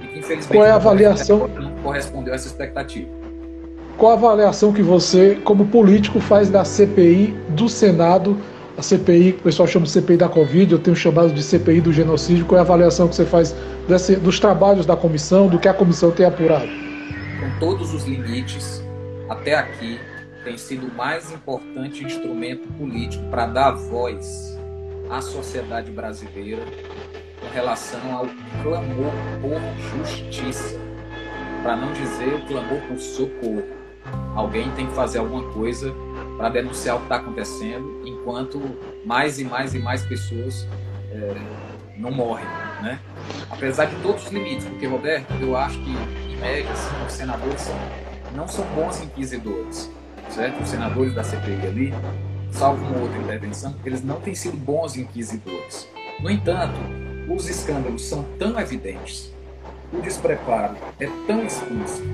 [0.00, 1.48] E que infelizmente Qual é a avaliação?
[1.48, 3.08] não correspondeu a essa expectativa.
[3.98, 8.36] Qual a avaliação que você, como político, faz da CPI do Senado?
[8.76, 11.92] A CPI, o pessoal chama de CPI da Covid, eu tenho chamado de CPI do
[11.92, 12.46] genocídio.
[12.46, 13.54] Qual é a avaliação que você faz
[13.86, 16.81] desse, dos trabalhos da comissão, do que a comissão tem apurado?
[17.42, 18.80] Com todos os limites,
[19.28, 19.98] até aqui,
[20.44, 24.56] tem sido o mais importante instrumento político para dar voz
[25.10, 26.62] à sociedade brasileira
[27.40, 28.26] com relação ao
[28.62, 29.60] clamor por
[29.98, 30.78] justiça,
[31.64, 33.64] para não dizer o clamor por socorro.
[34.36, 35.92] Alguém tem que fazer alguma coisa
[36.36, 38.60] para denunciar o que está acontecendo, enquanto
[39.04, 40.64] mais e mais e mais pessoas
[41.10, 41.34] é,
[41.98, 42.46] não morrem,
[42.82, 43.00] né?
[43.50, 45.92] Apesar de todos os limites, porque, Roberto, eu acho que,
[46.42, 47.70] média, assim, os senadores
[48.34, 49.88] não são bons inquisidores,
[50.28, 50.60] certo?
[50.60, 51.94] Os senadores da CPI ali,
[52.50, 55.88] salvo uma outra intervenção, eles não têm sido bons inquisidores.
[56.18, 56.80] No entanto,
[57.32, 59.32] os escândalos são tão evidentes,
[59.92, 62.08] o despreparo é tão explícito,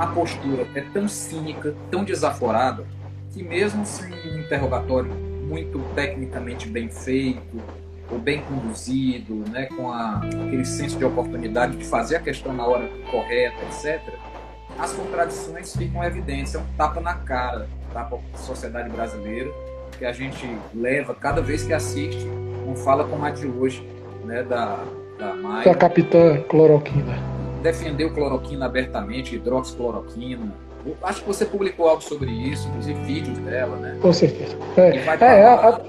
[0.00, 2.84] a postura é tão cínica, tão desaforada,
[3.32, 7.62] que mesmo sem um interrogatório muito tecnicamente bem feito,
[8.10, 12.66] ou bem conduzido, né, com a, aquele senso de oportunidade de fazer a questão na
[12.66, 14.00] hora correta, etc.,
[14.78, 16.54] as contradições ficam evidentes.
[16.54, 19.50] É um tapa na cara tapa a sociedade brasileira
[19.98, 22.26] que a gente leva cada vez que assiste
[22.66, 23.84] um Fala Como a de hoje,
[24.24, 24.78] né, da,
[25.18, 25.64] da Maia.
[25.64, 30.52] Da capitã Cloroquina defendeu cloroquina abertamente, hidroxicloroquina.
[31.02, 33.98] Acho que você publicou algo sobre isso, inclusive vídeos dela, né?
[34.00, 34.56] Com certeza.
[34.76, 35.80] É, é a,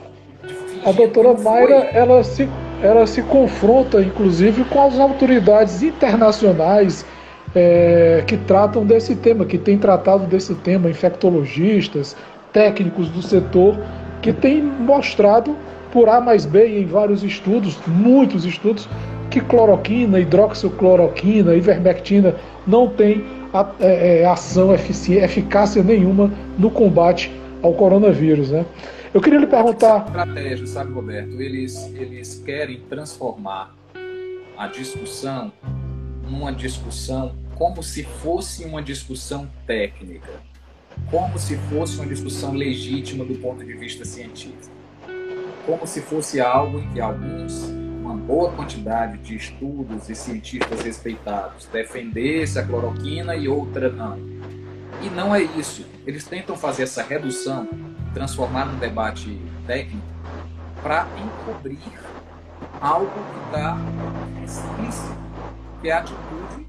[0.85, 2.47] a, doutora Mayra, ela se,
[2.81, 7.05] ela se confronta, inclusive, com as autoridades internacionais
[7.55, 12.15] é, que tratam desse tema, que têm tratado desse tema, infectologistas,
[12.53, 13.77] técnicos do setor,
[14.21, 15.55] que têm mostrado
[15.91, 18.87] por A mais B em vários estudos, muitos estudos,
[19.29, 23.23] que cloroquina, hidroxicloroquina, ivermectina não tem
[23.79, 28.65] é, é, ação, eficácia nenhuma no combate ao coronavírus, né?
[29.11, 30.05] Eu queria lhe perguntar.
[30.05, 31.41] Estratégia, sabe, Roberto?
[31.41, 33.75] Eles, eles querem transformar
[34.55, 35.51] a discussão
[36.23, 40.31] numa discussão como se fosse uma discussão técnica,
[41.09, 44.75] como se fosse uma discussão legítima do ponto de vista científico,
[45.65, 47.63] como se fosse algo em que alguns
[48.09, 54.17] uma boa quantidade de estudos e cientistas respeitados defendesse a cloroquina e outra não.
[55.01, 55.85] E não é isso.
[56.07, 57.67] Eles tentam fazer essa redução,
[58.13, 60.05] transformar num debate técnico,
[60.81, 61.77] para encobrir
[62.81, 63.77] algo que está
[64.43, 65.17] explícito,
[65.81, 66.67] que é a atitude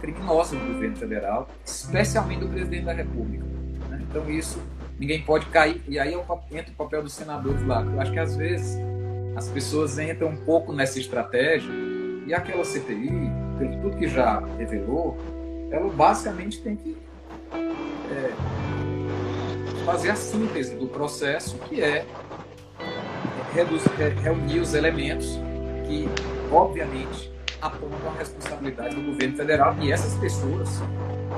[0.00, 3.44] criminosa do governo federal, especialmente do presidente da República.
[3.88, 4.00] Né?
[4.02, 4.60] Então isso
[4.98, 5.82] ninguém pode cair.
[5.88, 7.82] E aí entra o papel dos senadores lá.
[7.82, 8.78] Eu acho que às vezes
[9.34, 11.70] as pessoas entram um pouco nessa estratégia
[12.26, 13.10] e aquela CPI,
[13.58, 15.16] pelo tudo que já revelou,
[15.70, 16.96] ela basicamente tem que
[17.52, 18.32] é,
[19.86, 22.04] fazer a síntese do processo, que é
[23.54, 23.88] reduzir,
[24.20, 25.38] reunir os elementos
[25.86, 26.08] que,
[26.52, 27.32] obviamente,
[27.62, 30.80] apontam a responsabilidade do governo federal e essas pessoas,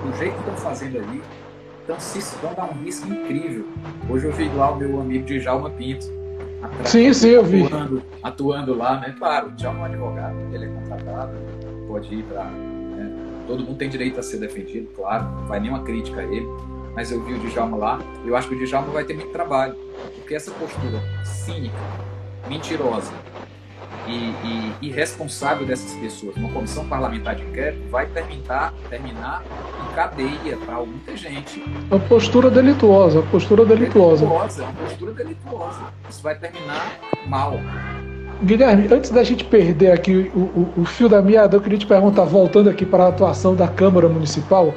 [0.02, 1.22] do jeito que estão fazendo aí,
[1.80, 3.66] estão se estão dar um risco incrível.
[4.08, 6.18] Hoje eu vi lá o meu amigo Djalma Pinto,
[6.62, 7.64] Atrás, sim, sim, eu vi.
[7.66, 9.14] Atuando, atuando lá, né?
[9.16, 11.32] Claro, já é um advogado, ele é contratado,
[11.86, 12.44] pode ir para.
[12.44, 13.44] Né?
[13.46, 16.48] Todo mundo tem direito a ser defendido, claro, não vai nenhuma crítica a ele.
[16.98, 19.76] Mas eu vi o Djalma lá, eu acho que o Djalma vai ter muito trabalho,
[20.16, 21.78] porque essa postura cínica,
[22.48, 23.12] mentirosa,
[24.08, 26.34] e, e, e, responsável dessas pessoas.
[26.34, 29.44] Uma comissão parlamentar de inquérito vai terminar, terminar
[29.80, 31.62] em cadeia para muita gente.
[31.88, 34.26] A postura delituosa, a postura delituosa.
[34.26, 34.64] delituosa.
[34.64, 35.80] Uma postura delituosa.
[36.10, 37.60] Isso vai terminar mal.
[38.42, 41.86] Guilherme, antes da gente perder aqui o, o, o fio da meada, eu queria te
[41.86, 44.74] perguntar, voltando aqui para a atuação da Câmara Municipal,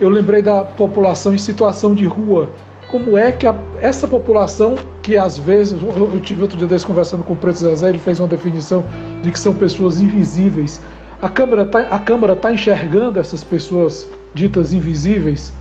[0.00, 2.50] eu lembrei da população em situação de rua.
[2.90, 6.86] Como é que a, essa população, que às vezes, eu, eu tive outro dia desse
[6.86, 8.84] conversando com o Preto Zezé, ele fez uma definição
[9.22, 10.80] de que são pessoas invisíveis.
[11.20, 15.52] A Câmara está tá enxergando essas pessoas ditas invisíveis?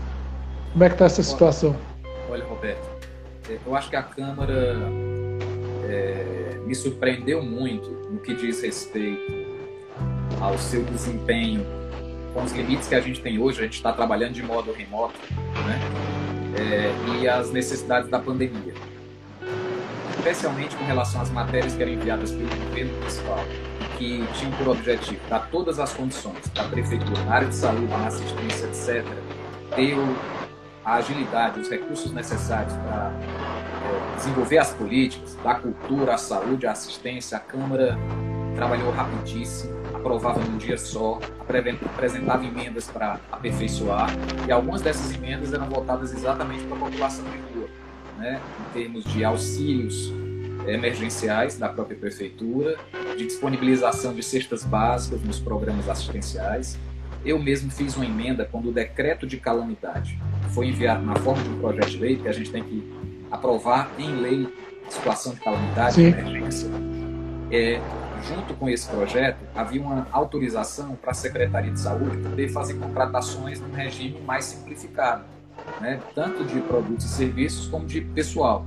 [0.72, 1.76] Como é que está essa situação?
[2.30, 2.88] Olha, Roberto,
[3.66, 4.78] eu acho que a Câmara
[5.90, 9.32] é me surpreendeu muito no que diz respeito
[10.42, 11.66] ao seu desempenho
[12.38, 15.16] com os limites que a gente tem hoje, a gente está trabalhando de modo remoto,
[15.66, 15.80] né?
[16.56, 18.76] É, e as necessidades da pandemia.
[20.16, 23.40] Especialmente com relação às matérias que eram enviadas pelo governo municipal,
[23.98, 27.88] que tinham por objetivo dar todas as condições para a prefeitura, na área de saúde,
[27.88, 29.04] na assistência, etc.,
[29.76, 29.98] ter
[30.86, 33.14] a agilidade, os recursos necessários para
[34.16, 37.36] desenvolver as políticas da cultura, a saúde, a assistência.
[37.36, 37.98] A Câmara
[38.56, 44.10] trabalhou rapidíssimo, aprovava num dia só, apresentava emendas para aperfeiçoar,
[44.48, 47.70] e algumas dessas emendas eram voltadas exatamente para a população de rua,
[48.18, 48.42] né?
[48.62, 50.12] em termos de auxílios
[50.66, 52.78] emergenciais da própria prefeitura,
[53.18, 56.78] de disponibilização de cestas básicas nos programas assistenciais.
[57.26, 60.20] Eu mesmo fiz uma emenda quando o decreto de calamidade
[60.54, 62.84] foi enviado na forma de um projeto de lei, que a gente tem que
[63.32, 64.48] aprovar em lei
[64.90, 66.70] situação de calamidade, de emergência,
[67.52, 67.82] é,
[68.28, 73.60] junto com esse projeto, havia uma autorização para a Secretaria de Saúde poder fazer contratações
[73.60, 75.24] num regime mais simplificado,
[75.80, 76.00] né?
[76.14, 78.66] tanto de produtos e serviços como de pessoal.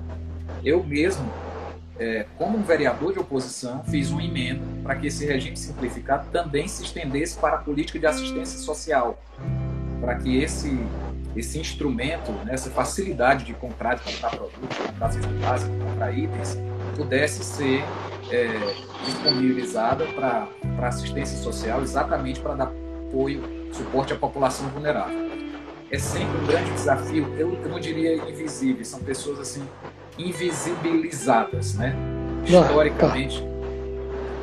[0.65, 1.31] Eu mesmo,
[1.99, 6.67] é, como um vereador de oposição, fiz uma emenda para que esse regime simplificado também
[6.67, 9.23] se estendesse para a política de assistência social,
[10.01, 10.79] para que esse
[11.37, 15.79] esse instrumento, né, essa facilidade de comprar, de comprar produtos, de comprar cesta básica, de
[15.79, 16.59] comprar itens,
[16.97, 17.85] pudesse ser
[18.31, 18.75] é,
[19.05, 20.49] disponibilizada para
[20.87, 22.73] assistência social, exatamente para dar
[23.09, 25.31] apoio, suporte à população vulnerável.
[25.91, 29.63] É sempre um grande desafio, eu, eu não diria invisível, são pessoas assim
[30.17, 31.97] invisibilizadas, né?
[32.45, 33.43] Historicamente,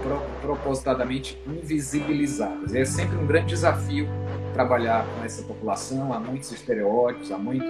[0.03, 2.75] pro, propositadamente invisibilizadas.
[2.75, 4.07] É sempre um grande desafio
[4.53, 7.63] trabalhar com essa população, há muitos estereótipos, há muito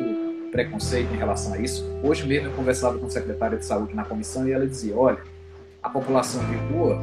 [0.52, 1.86] preconceito em relação a isso.
[2.02, 5.20] Hoje mesmo eu conversava com a secretária de saúde na comissão e ela dizia: olha,
[5.88, 7.02] a população de rua,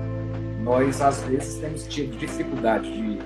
[0.63, 3.19] nós às vezes temos tido dificuldade de,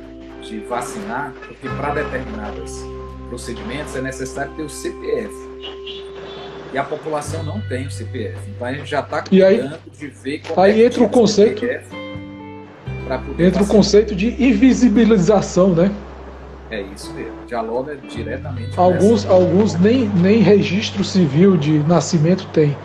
[0.48, 2.80] de vacinar, porque para determinados
[3.28, 5.34] procedimentos é necessário ter o CPF.
[6.72, 8.38] E a população não tem o CPF.
[8.54, 11.64] Então a gente já está cuidando de ver como aí é entra o conceito.
[13.38, 15.90] Entra o conceito de invisibilização, né?
[16.70, 22.76] É isso mesmo, dialoga diretamente alguns Alguns nem, nem registro civil de nascimento tem.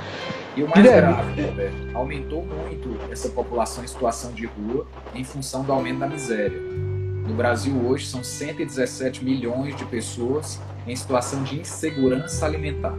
[0.56, 4.86] E o mais Guilherme, grave, Roberto, aumentou muito essa população em situação de rua
[5.16, 6.60] em função do aumento da miséria.
[6.60, 12.93] No Brasil hoje são 117 milhões de pessoas em situação de insegurança alimentar.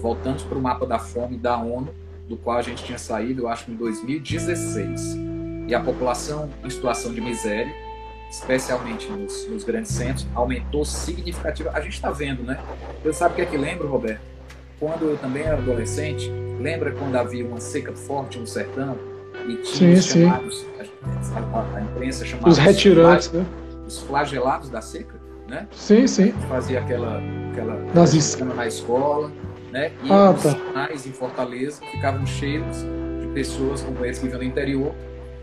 [0.00, 1.94] Voltamos para o mapa da fome da ONU,
[2.28, 5.16] do qual a gente tinha saído, eu acho, em 2016.
[5.68, 7.72] E a população em situação de miséria
[8.32, 11.78] especialmente nos, nos, grandes centros, aumentou significativamente.
[11.78, 12.58] A gente está vendo, né?
[13.04, 14.31] Eu sabe o que é que lembro, Roberto?
[14.82, 16.28] Quando eu também era adolescente,
[16.58, 18.98] lembra quando havia uma seca forte no sertão
[19.46, 20.66] e tinha sim, os chamados,
[21.36, 23.46] a, a, imprensa chamava os retirantes, os, né?
[23.86, 25.14] Os flagelados da seca,
[25.48, 25.68] né?
[25.70, 26.32] Sim, sim.
[26.48, 27.22] Fazia aquela
[27.52, 29.30] aquela Nas na escola,
[29.70, 29.92] né?
[30.02, 30.50] E ah, os tá.
[30.50, 32.78] sinais em Fortaleza ficavam cheios
[33.20, 34.92] de pessoas, companheiros que vinham do interior,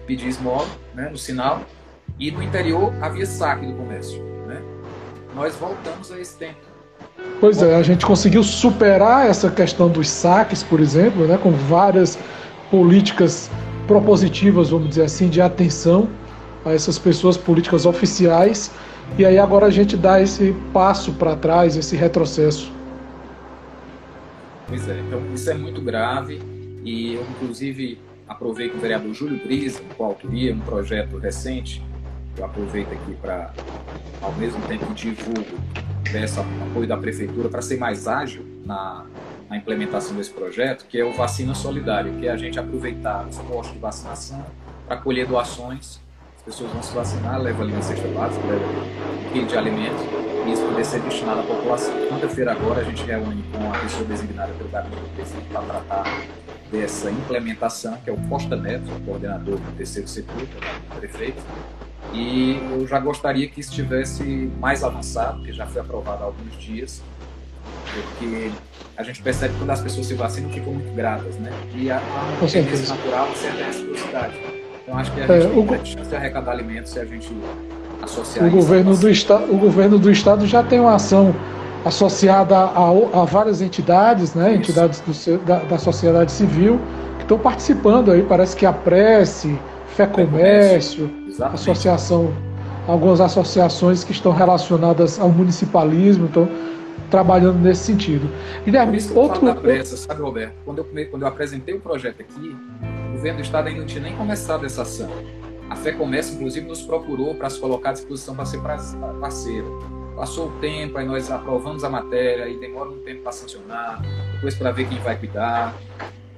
[0.06, 1.08] pedir esmola, né?
[1.10, 1.62] No sinal
[2.20, 4.22] e no interior havia saque do comércio.
[4.48, 4.62] Né?
[5.34, 6.69] Nós voltamos a esse tempo.
[7.40, 12.20] Pois é, a gente conseguiu superar essa questão dos saques, por exemplo, né, com várias
[12.70, 13.50] políticas
[13.88, 16.10] propositivas, vamos dizer assim, de atenção
[16.66, 18.70] a essas pessoas, políticas oficiais,
[19.18, 22.72] e aí agora a gente dá esse passo para trás, esse retrocesso.
[24.68, 26.42] Pois é, então isso é muito grave,
[26.84, 27.98] e eu inclusive
[28.28, 31.82] aprovei com o vereador Júlio Brisa, com autoria, um projeto recente,
[32.40, 33.52] eu aproveito aqui para,
[34.22, 35.60] ao mesmo tempo divulgo,
[36.12, 39.06] peço apoio da Prefeitura para ser mais ágil na,
[39.50, 43.38] na, implementação desse projeto, que é o Vacina Solidária, que é a gente aproveitar os
[43.40, 44.46] postos de vacinação
[44.88, 46.00] para colher doações.
[46.38, 50.02] As pessoas vão se vacinar, levam ali uma cesta básica, levam um quilo de alimentos,
[50.48, 51.94] e isso poder ser destinado à população.
[52.08, 56.04] Quinta-feira agora a gente reúne com a pessoa designada pelo gabinete do prefeito para tratar
[56.72, 60.48] dessa implementação, que é o Costa Neto, coordenador do terceiro setor,
[60.98, 61.44] prefeito,
[62.14, 64.24] e eu já gostaria que estivesse
[64.60, 67.02] mais avançado, que já foi aprovado há alguns dias,
[67.94, 68.52] porque
[68.98, 71.52] a gente percebe que quando as pessoas se vacinam ficam muito gratas, né?
[71.76, 72.02] E há
[72.40, 74.40] uma tendência natural a certa reciprocidade.
[74.84, 75.86] Então acho que a gente é, tem o...
[75.86, 77.32] chance de arrecadar alimentos se a gente
[78.02, 81.36] associar o governo do estado O governo do Estado já tem uma ação
[81.86, 82.90] associada a,
[83.22, 84.52] a várias entidades, né?
[84.52, 84.72] Isso.
[84.72, 86.80] Entidades do, da, da sociedade civil
[87.18, 88.24] que estão participando aí.
[88.24, 89.58] Parece que a Prece,
[90.00, 91.12] Fé Comércio,
[91.52, 92.34] associação,
[92.88, 96.48] algumas associações que estão relacionadas ao municipalismo, estão
[97.12, 98.30] trabalhando nesse sentido.
[98.64, 99.46] Guilherme, outro.
[99.46, 100.54] Da pressa, sabe, Roberto?
[100.64, 102.56] Quando eu, quando eu apresentei o projeto aqui,
[103.10, 105.10] o governo do estado ainda não tinha nem começado essa ação.
[105.70, 108.62] A Fé Comércio, inclusive, nos procurou para se colocar à disposição para ser
[109.20, 109.80] parceiro.
[110.16, 114.02] Passou o tempo, aí nós aprovamos a matéria, aí demora um tempo para sancionar,
[114.36, 115.76] depois para ver quem vai cuidar.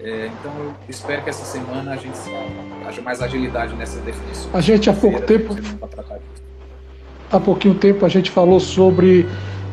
[0.03, 2.17] É, então eu espero que essa semana a gente
[2.87, 4.49] haja mais agilidade nessa definição.
[4.51, 5.55] A gente há pouco tempo,
[7.31, 9.27] há pouquinho tempo a gente falou sobre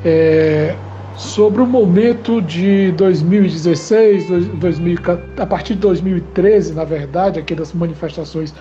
[0.05, 0.77] é,
[1.17, 4.99] sobre o momento de 2016, 2000,
[5.39, 8.55] a partir de 2013, na verdade, aquelas manifestações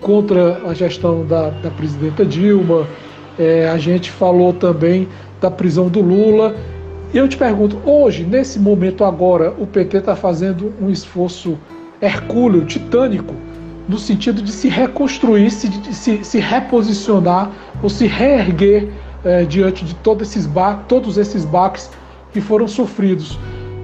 [0.00, 2.86] contra a gestão da, da presidenta Dilma.
[3.38, 5.08] É, a gente falou também
[5.40, 6.56] da prisão do Lula
[7.12, 11.58] e eu te pergunto, hoje, nesse momento agora, o PT está fazendo um esforço
[12.00, 13.34] hercúleo, titânico,
[13.88, 17.50] no sentido de se reconstruir, se, se, se reposicionar
[17.82, 18.90] ou se reerguer
[19.24, 21.90] é, diante de todos esses, ba todos esses baques
[22.32, 23.38] que foram sofridos.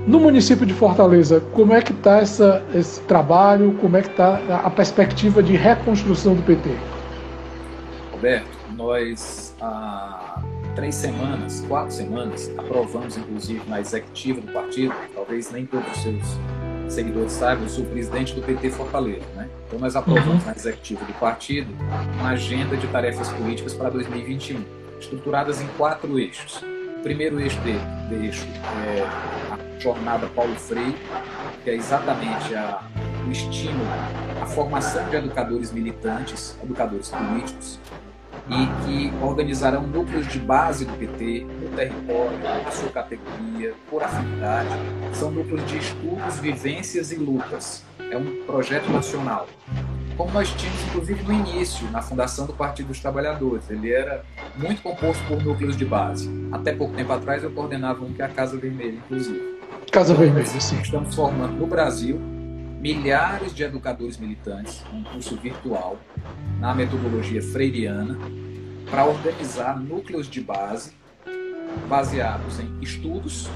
[0.07, 4.69] No município de Fortaleza, como é que está esse trabalho, como é que está a
[4.69, 6.71] perspectiva de reconstrução do PT?
[8.13, 9.55] Roberto, nós
[10.75, 16.23] três semanas, quatro semanas, aprovamos, inclusive, na executiva do partido, talvez nem todos os seus
[16.89, 19.49] seguidores saibam, eu sou presidente do PT Fortaleza, né?
[19.67, 20.47] Então nós aprovamos uhum.
[20.47, 21.73] na executiva do partido
[22.19, 24.63] uma agenda de tarefas políticas para 2021,
[25.01, 26.63] estruturadas em quatro eixos.
[26.99, 27.73] O primeiro eixo de,
[28.09, 28.47] de eixo
[28.87, 29.03] é
[29.51, 30.97] a jornada Paulo Freire,
[31.65, 32.83] que é exatamente a,
[33.27, 33.89] o estímulo,
[34.41, 37.81] a formação de educadores militantes, educadores políticos,
[38.49, 44.69] e que organizarão núcleos de base do PT no território, na sua categoria, por afinidade.
[45.13, 47.85] São núcleos de estudos, vivências e lutas.
[48.11, 49.47] É um projeto nacional.
[50.17, 53.71] Como nós tínhamos, inclusive, no início, na fundação do Partido dos Trabalhadores.
[53.71, 54.25] Ele era
[54.57, 56.31] muito composto por núcleos de base.
[56.53, 59.59] Até pouco tempo atrás, eu coordenava um que é a Casa Vermelha, inclusive.
[59.91, 60.81] Casa Vermelha, sim.
[60.81, 62.21] Estamos formando no Brasil
[62.83, 65.97] milhares de educadores militantes, um curso virtual,
[66.59, 68.19] na metodologia freiriana,
[68.91, 70.93] para organizar núcleos de base
[71.89, 73.49] baseados em estudos,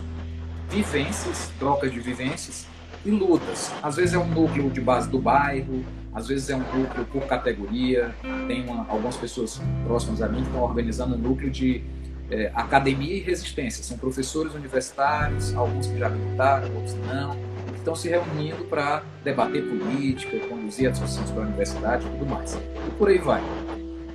[0.71, 2.69] vivências, trocas de vivências
[3.05, 3.73] e lutas.
[3.83, 7.27] Às vezes é um núcleo de base do bairro, às vezes é um núcleo por
[7.27, 8.15] categoria.
[8.47, 11.83] Tem uma, algumas pessoas próximas a mim que estão organizando um núcleo de
[12.31, 13.83] é, academia e resistência.
[13.83, 17.56] São professores universitários, alguns que já militaram, outros não
[17.87, 22.55] estão se reunindo para debater política, conduzir associações para a universidade e tudo mais.
[22.55, 23.43] E por aí vai.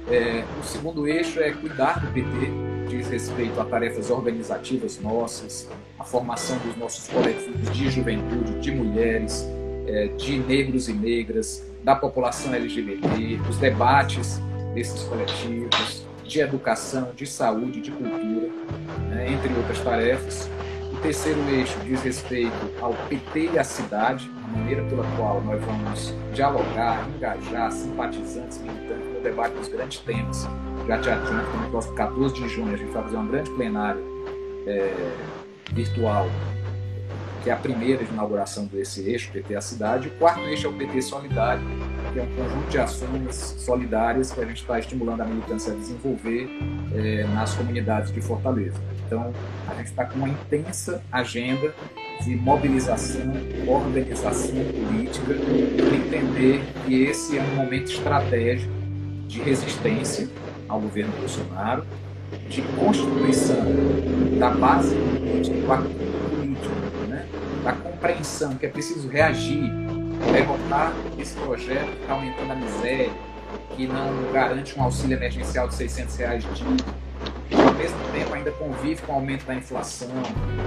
[0.09, 2.27] É, o segundo eixo é cuidar do PT,
[2.89, 9.47] diz respeito a tarefas organizativas nossas, a formação dos nossos coletivos de juventude, de mulheres,
[9.87, 14.41] é, de negros e negras, da população LGBT, os debates
[14.73, 18.49] desses coletivos, de educação, de saúde, de cultura,
[19.09, 20.49] né, entre outras tarefas
[21.01, 26.13] terceiro eixo diz respeito ao PT e à cidade, a maneira pela qual nós vamos
[26.33, 30.47] dialogar, engajar simpatizantes, militantes no debate dos grandes temas.
[30.87, 34.01] Já te adianto no próximo 14 de junho a gente vai fazer uma grande plenária
[34.67, 34.93] é,
[35.73, 36.27] virtual,
[37.43, 40.07] que é a primeira de inauguração desse eixo, PT e a cidade.
[40.07, 41.63] O quarto eixo é o PT Solidário,
[42.13, 45.75] que é um conjunto de ações solidárias que a gente está estimulando a militância a
[45.75, 46.47] desenvolver
[46.93, 48.79] é, nas comunidades de Fortaleza.
[49.11, 49.33] Então,
[49.67, 51.75] a gente está com uma intensa agenda
[52.21, 53.29] de mobilização,
[53.67, 58.71] organização política, para entender que esse é um momento estratégico
[59.27, 60.29] de resistência
[60.69, 61.85] ao governo Bolsonaro,
[62.47, 63.65] de constituição
[64.39, 66.69] da base política,
[67.09, 67.27] né?
[67.65, 69.69] da compreensão que é preciso reagir,
[70.31, 73.09] derrotar esse projeto que está aumentando a miséria,
[73.75, 76.77] que não garante um auxílio emergencial de 600 reais dia,
[77.81, 80.09] mesmo tempo ainda convive com o aumento da inflação,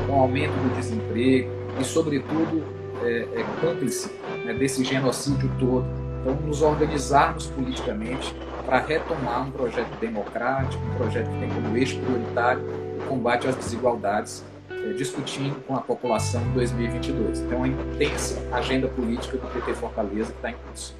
[0.06, 1.48] com o aumento do desemprego
[1.80, 2.64] e, sobretudo,
[3.02, 4.10] é, é cúmplice
[4.44, 5.86] né, desse genocídio todo.
[6.20, 8.34] Então, nos organizarmos politicamente
[8.64, 12.62] para retomar um projeto democrático, um projeto que tem como eixo prioritário
[12.98, 17.40] o combate às desigualdades é, discutindo com a população em 2022.
[17.40, 20.96] Então, uma intensa agenda política do PT Fortaleza que está em curso.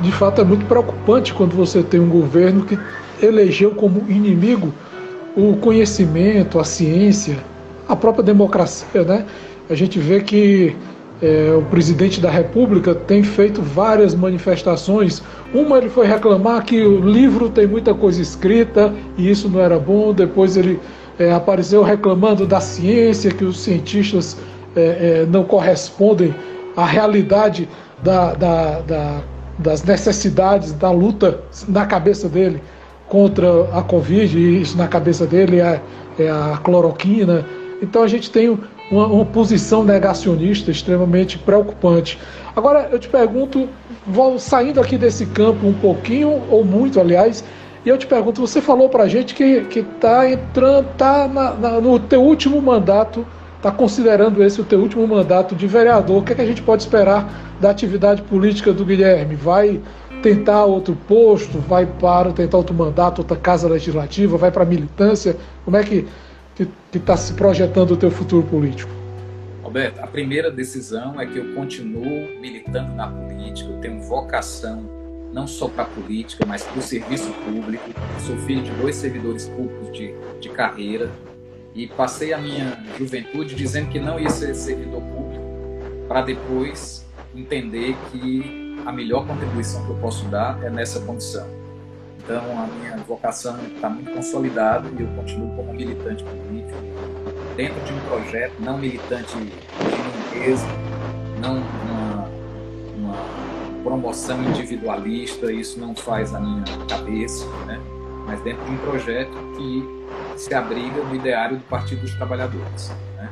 [0.00, 2.78] De fato, é muito preocupante quando você tem um governo que
[3.22, 4.72] elegeu como inimigo
[5.36, 7.38] o conhecimento, a ciência,
[7.88, 9.24] a própria democracia, né?
[9.68, 10.76] A gente vê que
[11.22, 15.22] é, o presidente da República tem feito várias manifestações.
[15.54, 19.78] Uma ele foi reclamar que o livro tem muita coisa escrita e isso não era
[19.78, 20.12] bom.
[20.12, 20.80] Depois ele
[21.18, 24.36] é, apareceu reclamando da ciência, que os cientistas
[24.74, 24.80] é,
[25.22, 26.34] é não correspondem
[26.76, 27.68] à realidade
[28.02, 29.20] da, da, da,
[29.58, 32.60] das necessidades da luta na cabeça dele
[33.12, 35.82] contra a Covid, e isso na cabeça dele é,
[36.18, 37.44] é a cloroquina.
[37.82, 38.58] Então a gente tem
[38.90, 42.18] uma, uma, posição negacionista extremamente preocupante.
[42.56, 43.68] Agora eu te pergunto,
[44.06, 47.44] vou saindo aqui desse campo um pouquinho, ou muito aliás,
[47.84, 51.28] e eu te pergunto, você falou para a gente que está entrando, está
[51.82, 53.26] no teu último mandato,
[53.58, 56.16] está considerando esse o teu último mandato de vereador.
[56.16, 59.34] O que, é que a gente pode esperar da atividade política do Guilherme?
[59.34, 59.82] Vai
[60.22, 65.36] tentar outro posto, vai para tentar outro mandato, outra casa legislativa, vai para a militância?
[65.64, 66.06] Como é que
[66.94, 68.90] está se projetando o teu futuro político?
[69.62, 74.88] Alberto, a primeira decisão é que eu continuo militando na política, eu tenho vocação
[75.32, 77.90] não só para a política, mas para o serviço público.
[78.26, 81.10] Sou filho de dois servidores públicos de, de carreira
[81.74, 85.42] e passei a minha juventude dizendo que não ia ser servidor público
[86.06, 91.46] para depois entender que a melhor contribuição que eu posso dar é nessa condição.
[92.18, 96.78] Então, a minha vocação está muito consolidada e eu continuo como militante político,
[97.56, 99.50] dentro de um projeto não militante de
[100.38, 100.66] limpeza,
[101.40, 102.28] não uma,
[102.96, 107.80] uma promoção individualista, isso não faz a minha cabeça, né?
[108.26, 112.92] mas dentro de um projeto que se abriga no ideário do Partido dos Trabalhadores.
[113.16, 113.28] Né?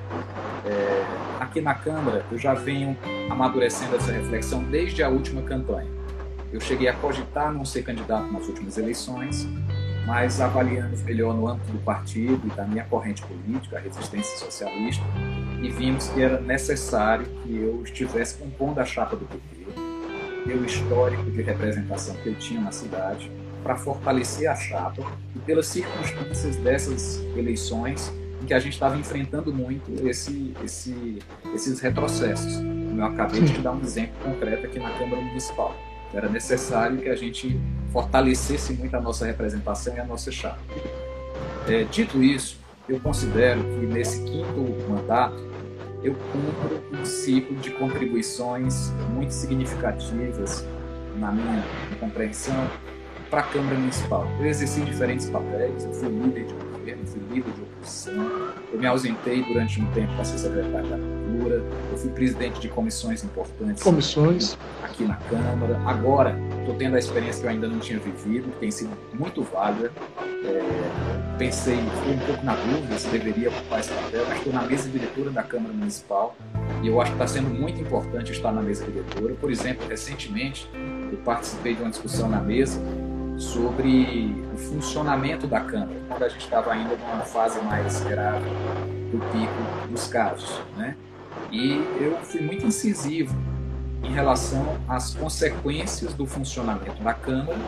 [0.65, 1.05] É,
[1.41, 2.97] aqui na Câmara, eu já venho
[3.31, 5.89] amadurecendo essa reflexão desde a última campanha.
[6.53, 9.49] Eu cheguei a cogitar não ser candidato nas últimas eleições,
[10.07, 15.05] mas avaliando melhor no âmbito do partido e da minha corrente política, a resistência socialista,
[15.63, 19.71] e vimos que era necessário que eu estivesse compondo a chapa do PT,
[20.45, 23.31] pelo histórico de representação que eu tinha na cidade,
[23.63, 25.03] para fortalecer a chapa
[25.37, 31.19] e pelas circunstâncias dessas eleições em que a gente estava enfrentando muito esse, esse,
[31.55, 32.61] esses retrocessos.
[32.97, 35.75] Eu acabei de te dar um exemplo concreto aqui na Câmara Municipal.
[36.13, 37.61] Era necessário que a gente
[37.93, 40.59] fortalecesse muito a nossa representação e a nossa chapa.
[41.69, 45.51] É, dito isso, eu considero que nesse quinto mandato
[46.03, 50.67] eu cumpro um ciclo de contribuições muito significativas
[51.17, 51.63] na minha
[52.01, 52.69] compreensão
[53.31, 54.27] para a Câmara Municipal.
[54.41, 58.87] Eu exerci diferentes papéis, eu fui líder de governo, fui líder de oposição, eu me
[58.87, 63.83] ausentei durante um tempo para ser secretário da Cultura, eu fui presidente de comissões importantes
[63.83, 64.59] comissões.
[64.83, 65.81] aqui na Câmara.
[65.87, 69.43] Agora, estou tendo a experiência que eu ainda não tinha vivido, que tem sido muito
[69.43, 69.93] válida.
[70.45, 74.63] É, pensei, fiquei um pouco na dúvida se deveria ocupar esse papel, mas estou na
[74.63, 76.35] mesa diretora da Câmara Municipal
[76.83, 79.35] e eu acho que está sendo muito importante estar na mesa diretora.
[79.35, 80.69] Por exemplo, recentemente
[81.13, 82.81] eu participei de uma discussão na mesa
[83.41, 88.45] sobre o funcionamento da Câmara, quando a gente estava ainda numa fase mais grave
[89.11, 90.61] do pico dos casos.
[90.77, 90.95] Né?
[91.51, 93.35] E eu fui muito incisivo
[94.03, 97.59] em relação às consequências do funcionamento da Câmara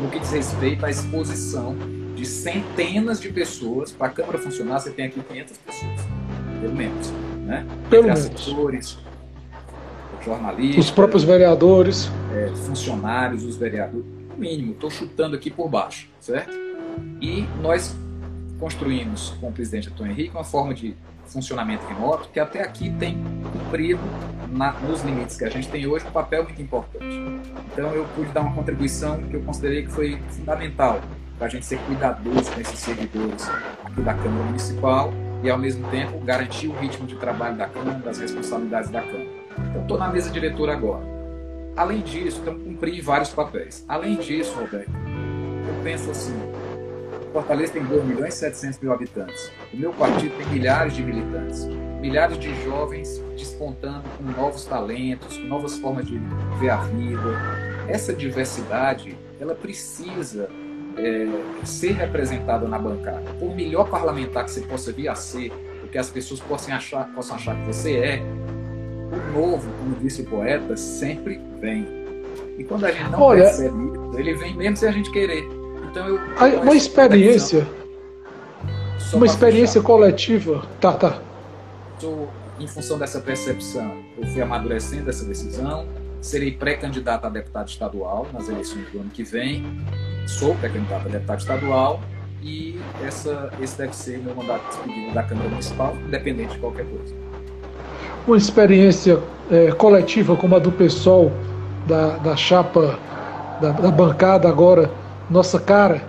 [0.00, 1.76] no que diz respeito à exposição
[2.14, 3.90] de centenas de pessoas.
[3.90, 6.00] Para a Câmara funcionar, você tem aqui 500 pessoas,
[6.60, 7.10] pelo menos.
[7.44, 7.66] Né?
[7.90, 9.02] Pelo menos.
[10.24, 16.52] jornalistas, os próprios vereadores, é, funcionários, os vereadores mínimo, estou chutando aqui por baixo, certo?
[17.20, 17.96] E nós
[18.58, 20.94] construímos com o presidente Antônio Henrique uma forma de
[21.26, 23.16] funcionamento remoto que até aqui tem
[23.52, 24.00] cumprido
[24.50, 27.20] na, nos limites que a gente tem hoje um papel muito importante.
[27.72, 31.00] Então eu pude dar uma contribuição que eu considerei que foi fundamental
[31.38, 33.48] para a gente ser cuidadoso com esses servidores
[33.84, 35.12] aqui da Câmara Municipal
[35.42, 39.28] e ao mesmo tempo garantir o ritmo de trabalho da Câmara, das responsabilidades da Câmara.
[39.70, 41.21] Então estou na mesa diretora agora.
[41.76, 43.84] Além disso, então cumpri vários papéis.
[43.88, 46.34] Além disso, Roberto, eu penso assim,
[47.32, 49.50] Fortaleza tem 2 milhões e 700 mil habitantes.
[49.72, 51.64] O meu partido tem milhares de militantes,
[51.98, 56.20] milhares de jovens despontando com novos talentos, com novas formas de
[56.60, 57.40] ver a vida.
[57.88, 60.50] Essa diversidade, ela precisa
[60.98, 63.22] é, ser representada na bancada.
[63.38, 65.50] Por melhor parlamentar que você possa vir a ser,
[65.82, 68.22] o que as pessoas possam achar, possam achar que você é,
[69.12, 71.86] o novo, como disse o poeta, sempre vem.
[72.58, 75.44] E quando a gente não Olha, percebe isso, ele vem mesmo sem a gente querer.
[75.90, 76.20] Então eu.
[76.62, 77.66] Uma experiência.
[79.12, 79.86] uma experiência fechar.
[79.86, 80.66] coletiva.
[80.80, 81.22] Tá, tá.
[81.98, 85.86] Sou, em função dessa percepção, eu fui amadurecendo essa decisão.
[86.20, 89.64] Serei pré-candidato a deputado estadual nas eleições do ano que vem.
[90.26, 92.00] Sou pré-candidato a deputado estadual
[92.40, 97.31] e essa, esse deve ser meu mandato despedido da Câmara Municipal, independente de qualquer coisa.
[98.26, 99.18] Uma experiência
[99.50, 101.32] é, coletiva como a do PSOL,
[101.86, 102.98] da, da chapa,
[103.60, 104.90] da, da bancada agora,
[105.28, 106.02] nossa cara,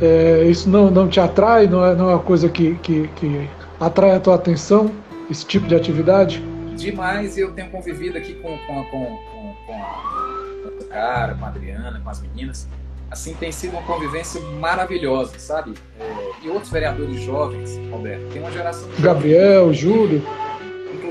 [0.00, 1.66] é, isso não, não te atrai?
[1.66, 3.48] Não é, não é uma coisa que, que, que
[3.80, 4.90] atrai a tua atenção,
[5.30, 6.42] esse tipo de atividade?
[6.76, 9.18] Demais, eu tenho convivido aqui com, com, com,
[9.66, 12.68] com, a nossa cara, com a Adriana, com as meninas.
[13.10, 15.74] Assim, tem sido uma convivência maravilhosa, sabe?
[15.98, 20.22] É, e outros vereadores jovens, Roberto, tem uma geração Gabriel, Júlio.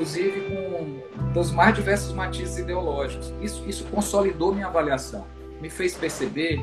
[0.05, 3.33] Inclusive com dos mais diversos matizes ideológicos.
[3.41, 5.25] Isso, isso consolidou minha avaliação.
[5.59, 6.57] Me fez perceber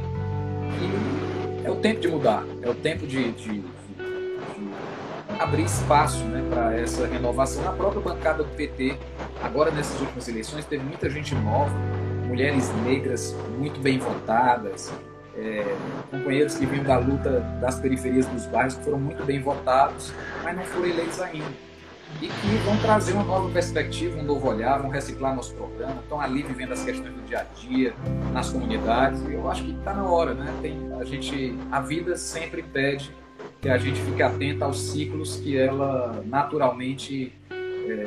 [0.79, 3.65] que é o tempo de mudar, é o tempo de, de, de,
[5.41, 7.65] abrir espaço né, para essa renovação.
[7.65, 8.97] Na própria bancada do PT,
[9.43, 11.75] agora nessas últimas eleições, teve muita gente nova,
[12.29, 14.93] mulheres negras muito bem votadas,
[15.37, 15.65] é,
[16.13, 20.13] companheiros que vinham da luta das periferias dos bairros, que foram muito bem votados,
[20.45, 21.72] mas não foram eleitos ainda.
[22.21, 26.21] E que vão trazer uma nova perspectiva, um novo olhar, vão reciclar nosso programa, estão
[26.21, 27.95] ali vivendo as questões do dia a dia,
[28.33, 30.55] nas comunidades, eu acho que está na hora, né?
[30.63, 33.11] Tem, a, gente, a vida sempre pede
[33.61, 38.07] que a gente fique atento aos ciclos que ela naturalmente é,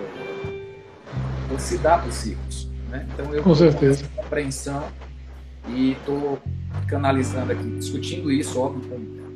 [1.58, 2.70] se dá para os ciclos.
[2.90, 3.08] Né?
[3.14, 4.84] Então eu com certeza compreensão
[5.68, 6.40] e estou
[6.88, 8.90] canalizando aqui, discutindo isso, óbvio,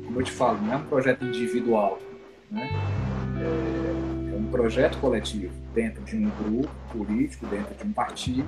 [0.04, 1.98] como, eu te falo, não é um projeto individual,
[2.50, 2.68] né?
[3.38, 3.89] é,
[4.50, 8.46] projeto coletivo dentro de um grupo político, dentro de um partido,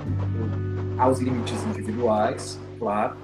[0.99, 3.17] aos limites individuais, claro,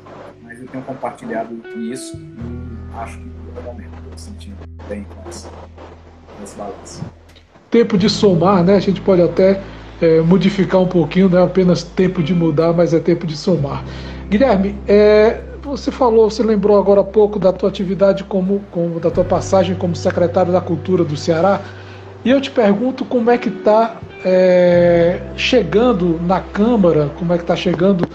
[0.43, 4.57] mas eu tenho compartilhado isso e acho que no momento estou me sentindo
[4.89, 5.49] bem com esse
[6.57, 7.05] balanço.
[7.71, 8.77] Tempo de somar, né?
[8.77, 9.61] A gente pode até
[10.01, 13.85] é, modificar um pouquinho, não é apenas tempo de mudar, mas é tempo de somar.
[14.31, 19.11] Guilherme, é, você falou, você lembrou agora há pouco da tua atividade como, como da
[19.11, 21.61] tua passagem como secretário da Cultura do Ceará.
[22.29, 27.43] E eu te pergunto como é que está é, chegando na Câmara, como é que
[27.43, 28.07] está chegando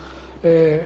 [0.44, 0.86] é,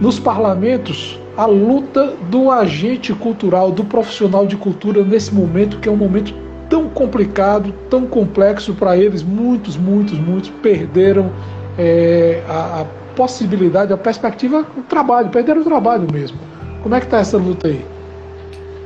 [0.00, 5.92] nos parlamentos a luta do agente cultural, do profissional de cultura nesse momento que é
[5.92, 6.32] um momento
[6.70, 9.22] tão complicado, tão complexo para eles.
[9.22, 11.30] Muitos, muitos, muitos perderam
[11.76, 16.38] é, a, a possibilidade, a perspectiva do trabalho, perderam o trabalho mesmo.
[16.82, 17.84] Como é que está essa luta aí?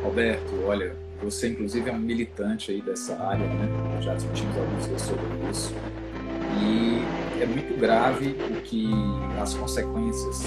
[0.05, 4.01] Alberto, olha, você inclusive é um militante aí dessa área, né?
[4.01, 5.75] Já discutimos algumas vezes sobre isso.
[6.61, 8.89] E é muito grave o que
[9.41, 10.43] as consequências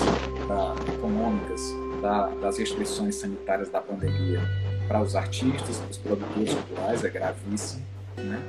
[0.48, 4.42] da, econômicas da, das restrições sanitárias da pandemia
[4.88, 7.86] para os artistas, para os produtores culturais é gravíssimo,
[8.18, 8.42] né?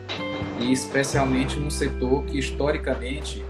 [0.61, 3.45] E especialmente num setor que historicamente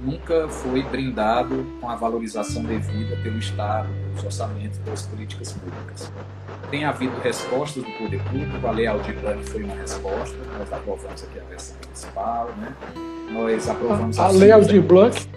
[0.00, 6.12] nunca foi brindado com a valorização devida pelo Estado, pelos orçamentos, pelas políticas públicas.
[6.70, 11.24] Tem havido respostas do poder público, a Lei Aldir Blanc foi uma resposta, nós aprovamos
[11.24, 12.74] aqui a versão municipal, né?
[13.32, 14.18] nós aprovamos...
[14.18, 15.28] A, a Lei Aldir Blanc...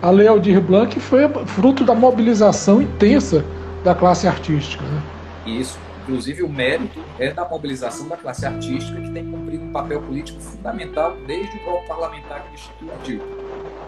[0.00, 3.44] A Lei Aldir Blanc foi fruto da mobilização intensa
[3.82, 4.84] da classe artística.
[4.84, 5.02] Né?
[5.44, 5.76] Isso,
[6.08, 10.40] Inclusive, o mérito é da mobilização da classe artística, que tem cumprido um papel político
[10.40, 13.20] fundamental desde o bloco parlamentar que instituiu.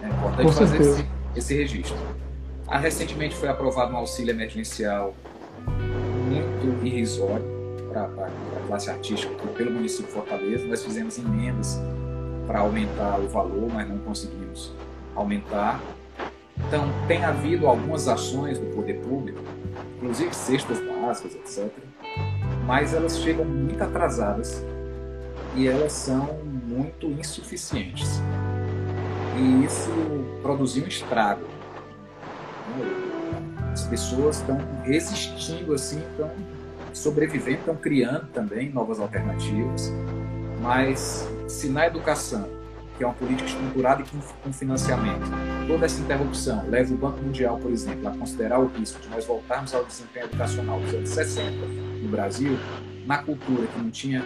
[0.03, 1.05] É importante fazer esse,
[1.35, 1.97] esse registro.
[2.67, 5.15] Ah, recentemente foi aprovado um auxílio emergencial
[5.65, 7.43] muito irrisório
[7.91, 10.67] para a classe artística pelo município de Fortaleza.
[10.67, 11.81] Nós fizemos emendas
[12.45, 14.71] para aumentar o valor, mas não conseguimos
[15.15, 15.81] aumentar.
[16.67, 19.41] Então, tem havido algumas ações do poder público,
[19.97, 21.90] inclusive cestas básicas, etc.,
[22.71, 24.65] mas elas chegam muito atrasadas
[25.57, 28.21] e elas são muito insuficientes.
[29.37, 29.91] E isso
[30.41, 31.45] produziu um estrago.
[33.73, 36.31] As pessoas estão resistindo assim, estão
[36.93, 39.91] sobrevivendo, estão criando também novas alternativas.
[40.61, 42.47] Mas se na educação,
[42.97, 45.29] que é uma política estruturada e com financiamento,
[45.67, 49.25] toda essa interrupção leva o Banco Mundial, por exemplo, a considerar o risco de nós
[49.25, 52.57] voltarmos ao desempenho educacional dos anos 60, no Brasil,
[53.05, 54.23] na cultura, que não tinha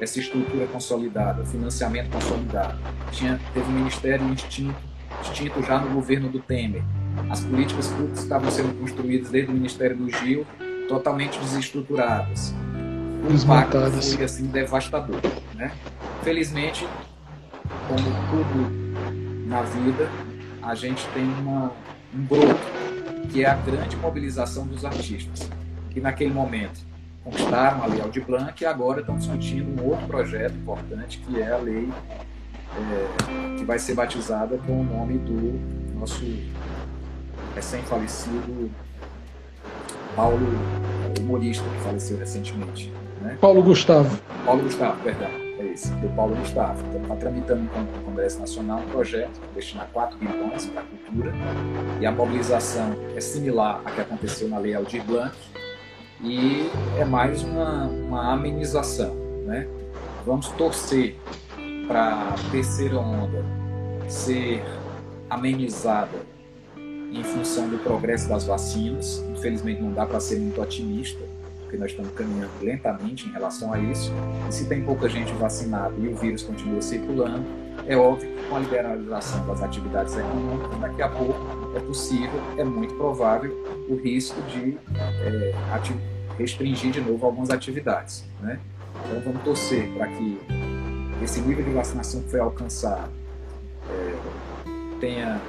[0.00, 2.78] essa estrutura consolidada, financiamento consolidado,
[3.10, 4.76] tinha, teve um ministério extinto,
[5.22, 6.82] extinto já no governo do Temer.
[7.28, 10.46] As políticas públicas estavam sendo construídas desde o Ministério do Gil,
[10.88, 12.54] totalmente desestruturadas.
[13.28, 15.20] O impacto foi assim, devastador.
[15.54, 15.72] Né?
[16.22, 16.86] Felizmente,
[17.88, 20.08] como tudo na vida,
[20.62, 21.72] a gente tem uma,
[22.14, 22.60] um broto,
[23.30, 25.50] que é a grande mobilização dos artistas,
[25.90, 26.87] que naquele momento
[27.28, 31.52] conquistaram a Lei Aldir Blanc e agora estão discutindo um outro projeto importante que é
[31.52, 31.88] a lei
[32.74, 36.24] é, que vai ser batizada com o nome do nosso
[37.54, 38.70] recém-falecido
[40.16, 40.46] Paulo,
[41.20, 42.92] humorista que faleceu recentemente.
[43.20, 43.36] Né?
[43.40, 44.18] Paulo Gustavo.
[44.44, 45.28] Paulo Gustavo, perdão.
[45.60, 46.82] É isso, do Paulo Gustavo.
[46.88, 51.32] Então, está tramitando no Congresso Nacional um projeto que destina 4 bilhões para a cultura
[52.00, 55.36] e a mobilização é similar à que aconteceu na Lei Aldir Blanc
[56.22, 59.14] e é mais uma, uma amenização.
[59.46, 59.66] Né?
[60.26, 61.16] Vamos torcer
[61.86, 63.44] para a terceira onda
[64.08, 64.62] ser
[65.30, 66.26] amenizada
[66.76, 69.24] em função do progresso das vacinas.
[69.30, 71.24] Infelizmente, não dá para ser muito otimista,
[71.60, 74.12] porque nós estamos caminhando lentamente em relação a isso.
[74.48, 77.44] E se tem pouca gente vacinada e o vírus continua circulando,
[77.86, 81.38] é óbvio que com a liberalização das atividades econômicas, daqui a pouco
[81.74, 83.56] é possível, é muito provável,
[83.88, 85.52] o risco de é,
[86.38, 88.24] restringir de novo algumas atividades.
[88.40, 88.60] Né?
[89.06, 90.38] Então, vamos torcer para que
[91.22, 93.10] esse nível de vacinação que foi alcançado
[93.88, 95.40] é, tenha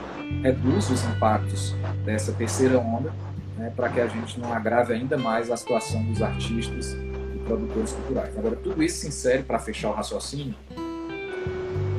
[0.41, 1.75] reduz os impactos
[2.05, 3.11] dessa terceira onda,
[3.57, 7.91] né, para que a gente não agrave ainda mais a situação dos artistas e produtores
[7.93, 8.37] culturais.
[8.37, 10.55] Agora, tudo isso se insere, para fechar o raciocínio,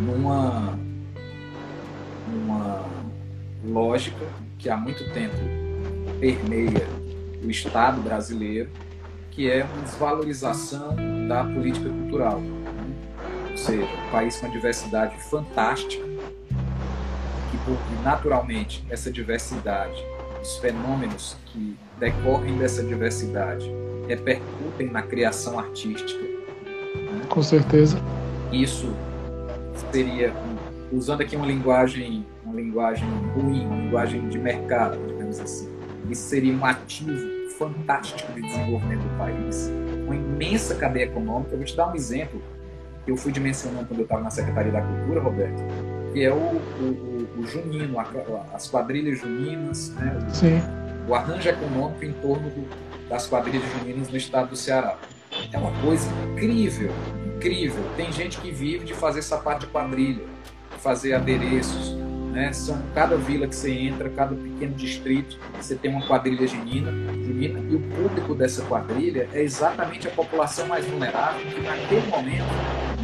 [0.01, 0.79] numa,
[2.29, 2.87] numa
[3.65, 4.25] lógica
[4.59, 5.37] que há muito tempo
[6.21, 6.87] permeia
[7.43, 8.69] o Estado brasileiro,
[9.31, 10.95] que é uma desvalorização
[11.27, 12.41] da política cultural.
[12.41, 12.61] Né?
[13.51, 16.11] Ou seja, um país com uma diversidade fantástica,
[17.69, 20.03] e naturalmente essa diversidade,
[20.41, 23.71] os fenômenos que decorrem dessa diversidade
[24.09, 26.21] repercutem na criação artística.
[26.21, 27.23] Né?
[27.29, 28.01] Com certeza.
[28.51, 28.95] Isso
[29.93, 30.33] seria,
[30.91, 35.70] usando aqui uma linguagem, uma linguagem ruim, uma linguagem de mercado, digamos assim,
[36.11, 39.71] isso seria um ativo fantástico de desenvolvimento do país,
[40.07, 41.53] uma imensa cadeia econômica.
[41.53, 42.43] Eu vou te dar um exemplo
[43.05, 45.63] que eu fui dimensionando quando eu estava na Secretaria da Cultura, Roberto,
[46.13, 47.99] que é o, o, o junino,
[48.53, 50.19] as quadrilhas juninas, né?
[51.07, 54.97] o, o arranjo econômico em torno do, das quadrilhas juninas no estado do Ceará.
[55.53, 56.91] É uma coisa incrível,
[57.37, 57.83] incrível.
[57.97, 60.25] Tem gente que vive de fazer sapato de quadrilha,
[60.73, 61.97] de fazer adereços.
[62.31, 62.53] Né?
[62.53, 66.93] São cada vila que você entra, cada pequeno distrito, você tem uma quadrilha junina,
[67.25, 72.45] junina e o público dessa quadrilha é exatamente a população mais vulnerável que naquele momento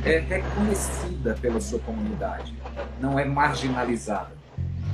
[0.04, 2.54] é reconhecida pela sua comunidade
[3.00, 4.30] não é marginalizada.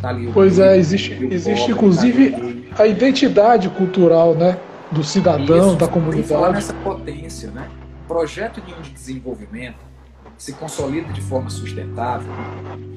[0.00, 2.30] Tá ali pois é, existe, existe pobre, inclusive
[2.74, 4.58] tá a identidade cultural né,
[4.90, 6.28] do cidadão, Isso, da comunidade.
[6.28, 7.68] Falar nessa potência, né?
[8.08, 9.92] Projeto nenhum de desenvolvimento
[10.36, 12.32] se consolida de forma sustentável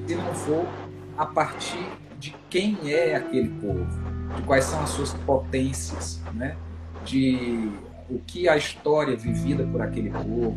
[0.06, 0.66] se não for
[1.16, 1.86] a partir
[2.18, 3.86] de quem é aquele povo,
[4.36, 6.56] de quais são as suas potências, né?
[7.04, 7.70] de
[8.08, 10.56] o que a história vivida por aquele povo,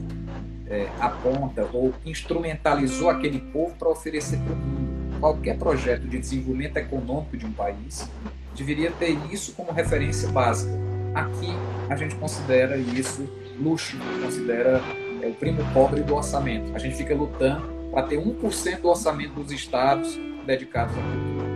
[0.67, 5.19] é, aponta ou instrumentalizou aquele povo para oferecer para o mundo.
[5.19, 8.09] Qualquer projeto de desenvolvimento econômico de um país
[8.55, 10.71] deveria ter isso como referência básica.
[11.13, 11.49] Aqui
[11.89, 13.27] a gente considera isso
[13.59, 14.81] luxo, considera
[15.21, 16.73] é, o primo pobre do orçamento.
[16.75, 20.17] A gente fica lutando para ter 1% do orçamento dos estados
[20.49, 21.47] dedicados à cultura.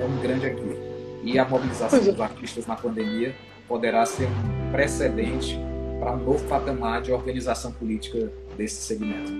[0.00, 0.76] É um grande aqui.
[1.22, 2.02] E a mobilização é.
[2.02, 3.34] dos artistas na pandemia
[3.68, 5.60] poderá ser um precedente
[6.00, 9.32] para um novo patamar de organização política desse segmento.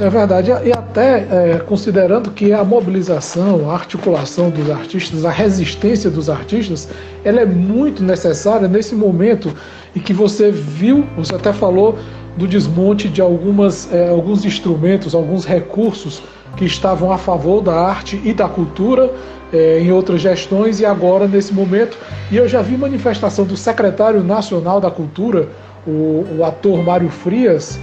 [0.00, 6.08] É verdade, e até é, considerando que a mobilização, a articulação dos artistas, a resistência
[6.08, 6.88] dos artistas,
[7.24, 9.52] ela é muito necessária nesse momento
[9.94, 11.98] em que você viu, você até falou
[12.36, 16.22] do desmonte de algumas, é, alguns instrumentos, alguns recursos
[16.56, 19.12] que estavam a favor da arte e da cultura
[19.52, 21.96] é, em outras gestões e agora nesse momento.
[22.30, 25.48] E eu já vi manifestação do secretário nacional da Cultura,
[25.86, 27.78] o, o ator Mário Frias,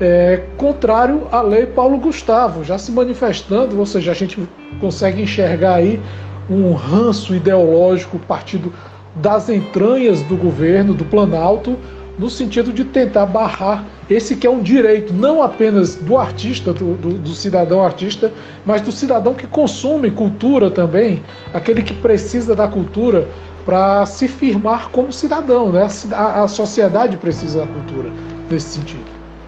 [0.00, 4.38] é, contrário à lei Paulo Gustavo, já se manifestando, ou seja, a gente
[4.80, 6.00] consegue enxergar aí
[6.48, 8.72] um ranço ideológico partido
[9.14, 11.76] das entranhas do governo, do Planalto,
[12.18, 16.94] no sentido de tentar barrar esse que é um direito não apenas do artista, do,
[16.94, 18.32] do, do, cidadão artista,
[18.66, 21.22] mas do cidadão que consome cultura também,
[21.54, 23.28] aquele que precisa da cultura
[23.64, 25.70] para se firmar como cidadão.
[25.70, 25.86] Né?
[26.12, 28.10] A, a sociedade precisa da cultura
[28.50, 29.04] nesse sentido.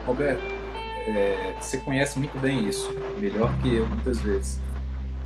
[0.06, 0.42] Roberto,
[1.08, 4.60] é, você conhece muito bem isso, melhor que eu muitas vezes.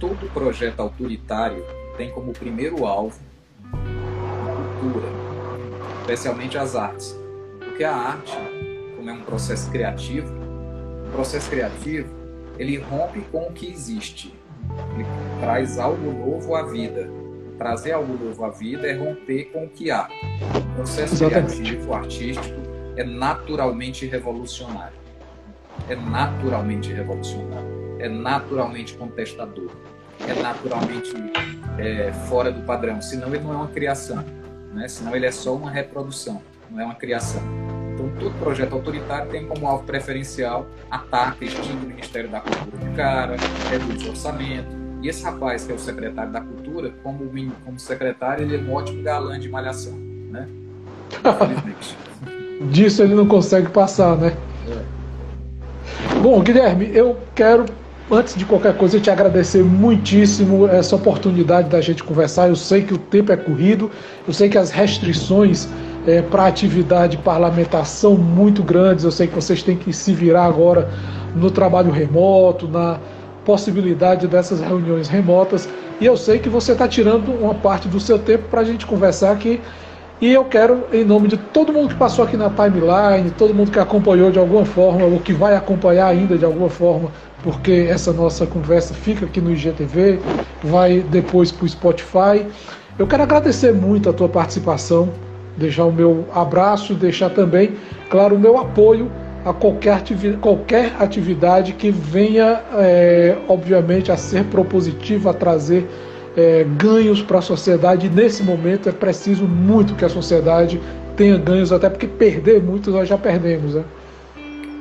[0.00, 1.62] Todo projeto autoritário
[1.96, 3.18] tem como primeiro alvo
[3.72, 5.08] a cultura,
[6.02, 7.25] especialmente as artes.
[7.76, 8.32] Porque a arte,
[8.96, 10.32] como é um processo criativo,
[11.06, 12.08] um processo criativo,
[12.58, 14.34] ele rompe com o que existe.
[14.94, 15.04] Ele
[15.40, 17.06] traz algo novo à vida.
[17.58, 20.08] Trazer algo novo à vida é romper com o que há.
[20.54, 21.56] O processo Exatamente.
[21.56, 22.62] criativo, artístico,
[22.96, 24.96] é naturalmente revolucionário.
[25.90, 27.98] É naturalmente revolucionário.
[27.98, 29.70] É naturalmente contestador.
[30.26, 31.12] É naturalmente
[31.76, 33.02] é, fora do padrão.
[33.02, 34.24] Senão ele não é uma criação.
[34.72, 34.88] Né?
[34.88, 36.40] Senão ele é só uma reprodução,
[36.70, 37.42] não é uma criação.
[37.94, 42.96] Então, todo projeto autoritário tem como alvo preferencial ataque, extingue o Ministério da Cultura de
[42.96, 43.36] cara,
[43.70, 44.68] reduz o orçamento.
[45.02, 47.30] E esse rapaz, que é o secretário da Cultura, como,
[47.64, 49.94] como secretário, ele é um ótimo galã de malhação.
[49.94, 50.46] Né?
[52.70, 54.36] Disso ele não consegue passar, né?
[54.68, 56.18] É.
[56.20, 57.66] Bom, Guilherme, eu quero,
[58.10, 62.48] antes de qualquer coisa, te agradecer muitíssimo essa oportunidade da gente conversar.
[62.48, 63.90] Eu sei que o tempo é corrido,
[64.26, 65.68] eu sei que as restrições
[66.06, 69.04] é, para atividade parlamentar são muito grandes.
[69.04, 70.88] Eu sei que vocês têm que se virar agora
[71.34, 72.98] no trabalho remoto, na
[73.44, 75.68] possibilidade dessas reuniões remotas.
[76.00, 78.86] E eu sei que você está tirando uma parte do seu tempo para a gente
[78.86, 79.60] conversar aqui.
[80.20, 83.70] E eu quero, em nome de todo mundo que passou aqui na timeline, todo mundo
[83.70, 87.10] que acompanhou de alguma forma, ou que vai acompanhar ainda de alguma forma,
[87.42, 90.18] porque essa nossa conversa fica aqui no IGTV,
[90.64, 92.46] vai depois para o Spotify.
[92.98, 95.10] Eu quero agradecer muito a tua participação,
[95.56, 97.72] deixar o meu abraço, deixar também,
[98.10, 99.10] claro, o meu apoio
[99.44, 105.86] a qualquer, atividade, qualquer atividade que venha, é, obviamente, a ser propositiva, a trazer
[106.36, 108.06] é, ganhos para a sociedade.
[108.06, 110.80] E nesse momento é preciso muito que a sociedade
[111.16, 113.74] tenha ganhos, até porque perder muito nós já perdemos.
[113.74, 113.84] Né?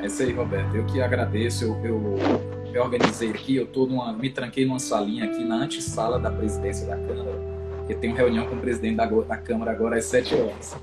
[0.02, 0.76] É isso aí, Roberto.
[0.76, 1.64] Eu que agradeço.
[1.64, 2.16] Eu, eu,
[2.74, 6.88] eu organizei aqui, eu tô numa, me tranquei numa salinha aqui na antessala da presidência
[6.88, 7.55] da Câmara
[7.86, 10.76] porque tenho reunião com o presidente da, da Câmara agora às 7 horas.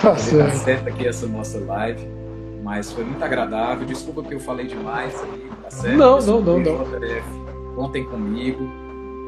[0.00, 2.04] Para tá certo aqui essa nossa live.
[2.60, 3.86] Mas foi muito agradável.
[3.86, 5.96] Desculpa que eu falei demais aí, tá certo?
[5.96, 7.74] Não, não, não, não.
[7.76, 8.68] Contem comigo.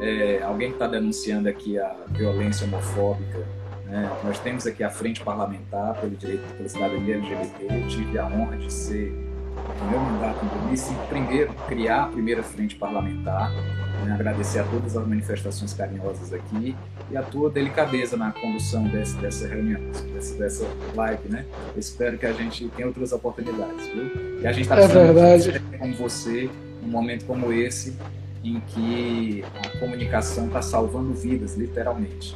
[0.01, 3.39] É, alguém que está denunciando aqui a violência homofóbica.
[3.85, 4.11] Né?
[4.23, 7.65] Nós temos aqui a Frente Parlamentar pelo Direito pela Cidadania LGBT.
[7.69, 9.11] Eu tive a honra de ser,
[9.81, 13.51] no meu mandato em 2005, primeiro, criar a primeira frente parlamentar
[14.13, 16.75] agradecer a todas as manifestações carinhosas aqui
[17.09, 19.81] e a tua delicadeza na condução desse, dessa reunião,
[20.13, 21.45] dessa, dessa live, né?
[21.73, 24.39] Eu espero que a gente tenha outras oportunidades, viu?
[24.41, 25.61] E a gente está é verdade.
[25.77, 26.49] como você,
[26.81, 27.95] num momento como esse,
[28.43, 32.35] em que a comunicação está salvando vidas, literalmente.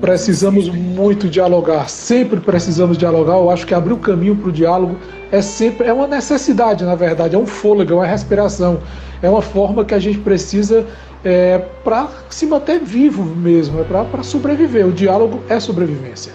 [0.00, 3.34] Precisamos muito dialogar, sempre precisamos dialogar.
[3.34, 4.96] Eu acho que abrir o caminho para o diálogo
[5.30, 8.80] é sempre é uma necessidade, na verdade, é um fôlego, é uma respiração,
[9.22, 10.86] é uma forma que a gente precisa
[11.24, 14.86] é, para se manter vivo mesmo, é para sobreviver.
[14.86, 16.34] O diálogo é sobrevivência.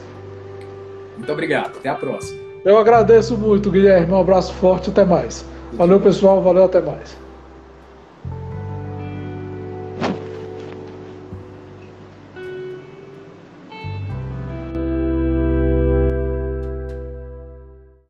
[1.15, 2.39] Muito obrigado, até a próxima.
[2.65, 4.11] Eu agradeço muito, Guilherme.
[4.11, 5.45] Um abraço forte, até mais.
[5.73, 7.26] Valeu, pessoal, valeu, até mais.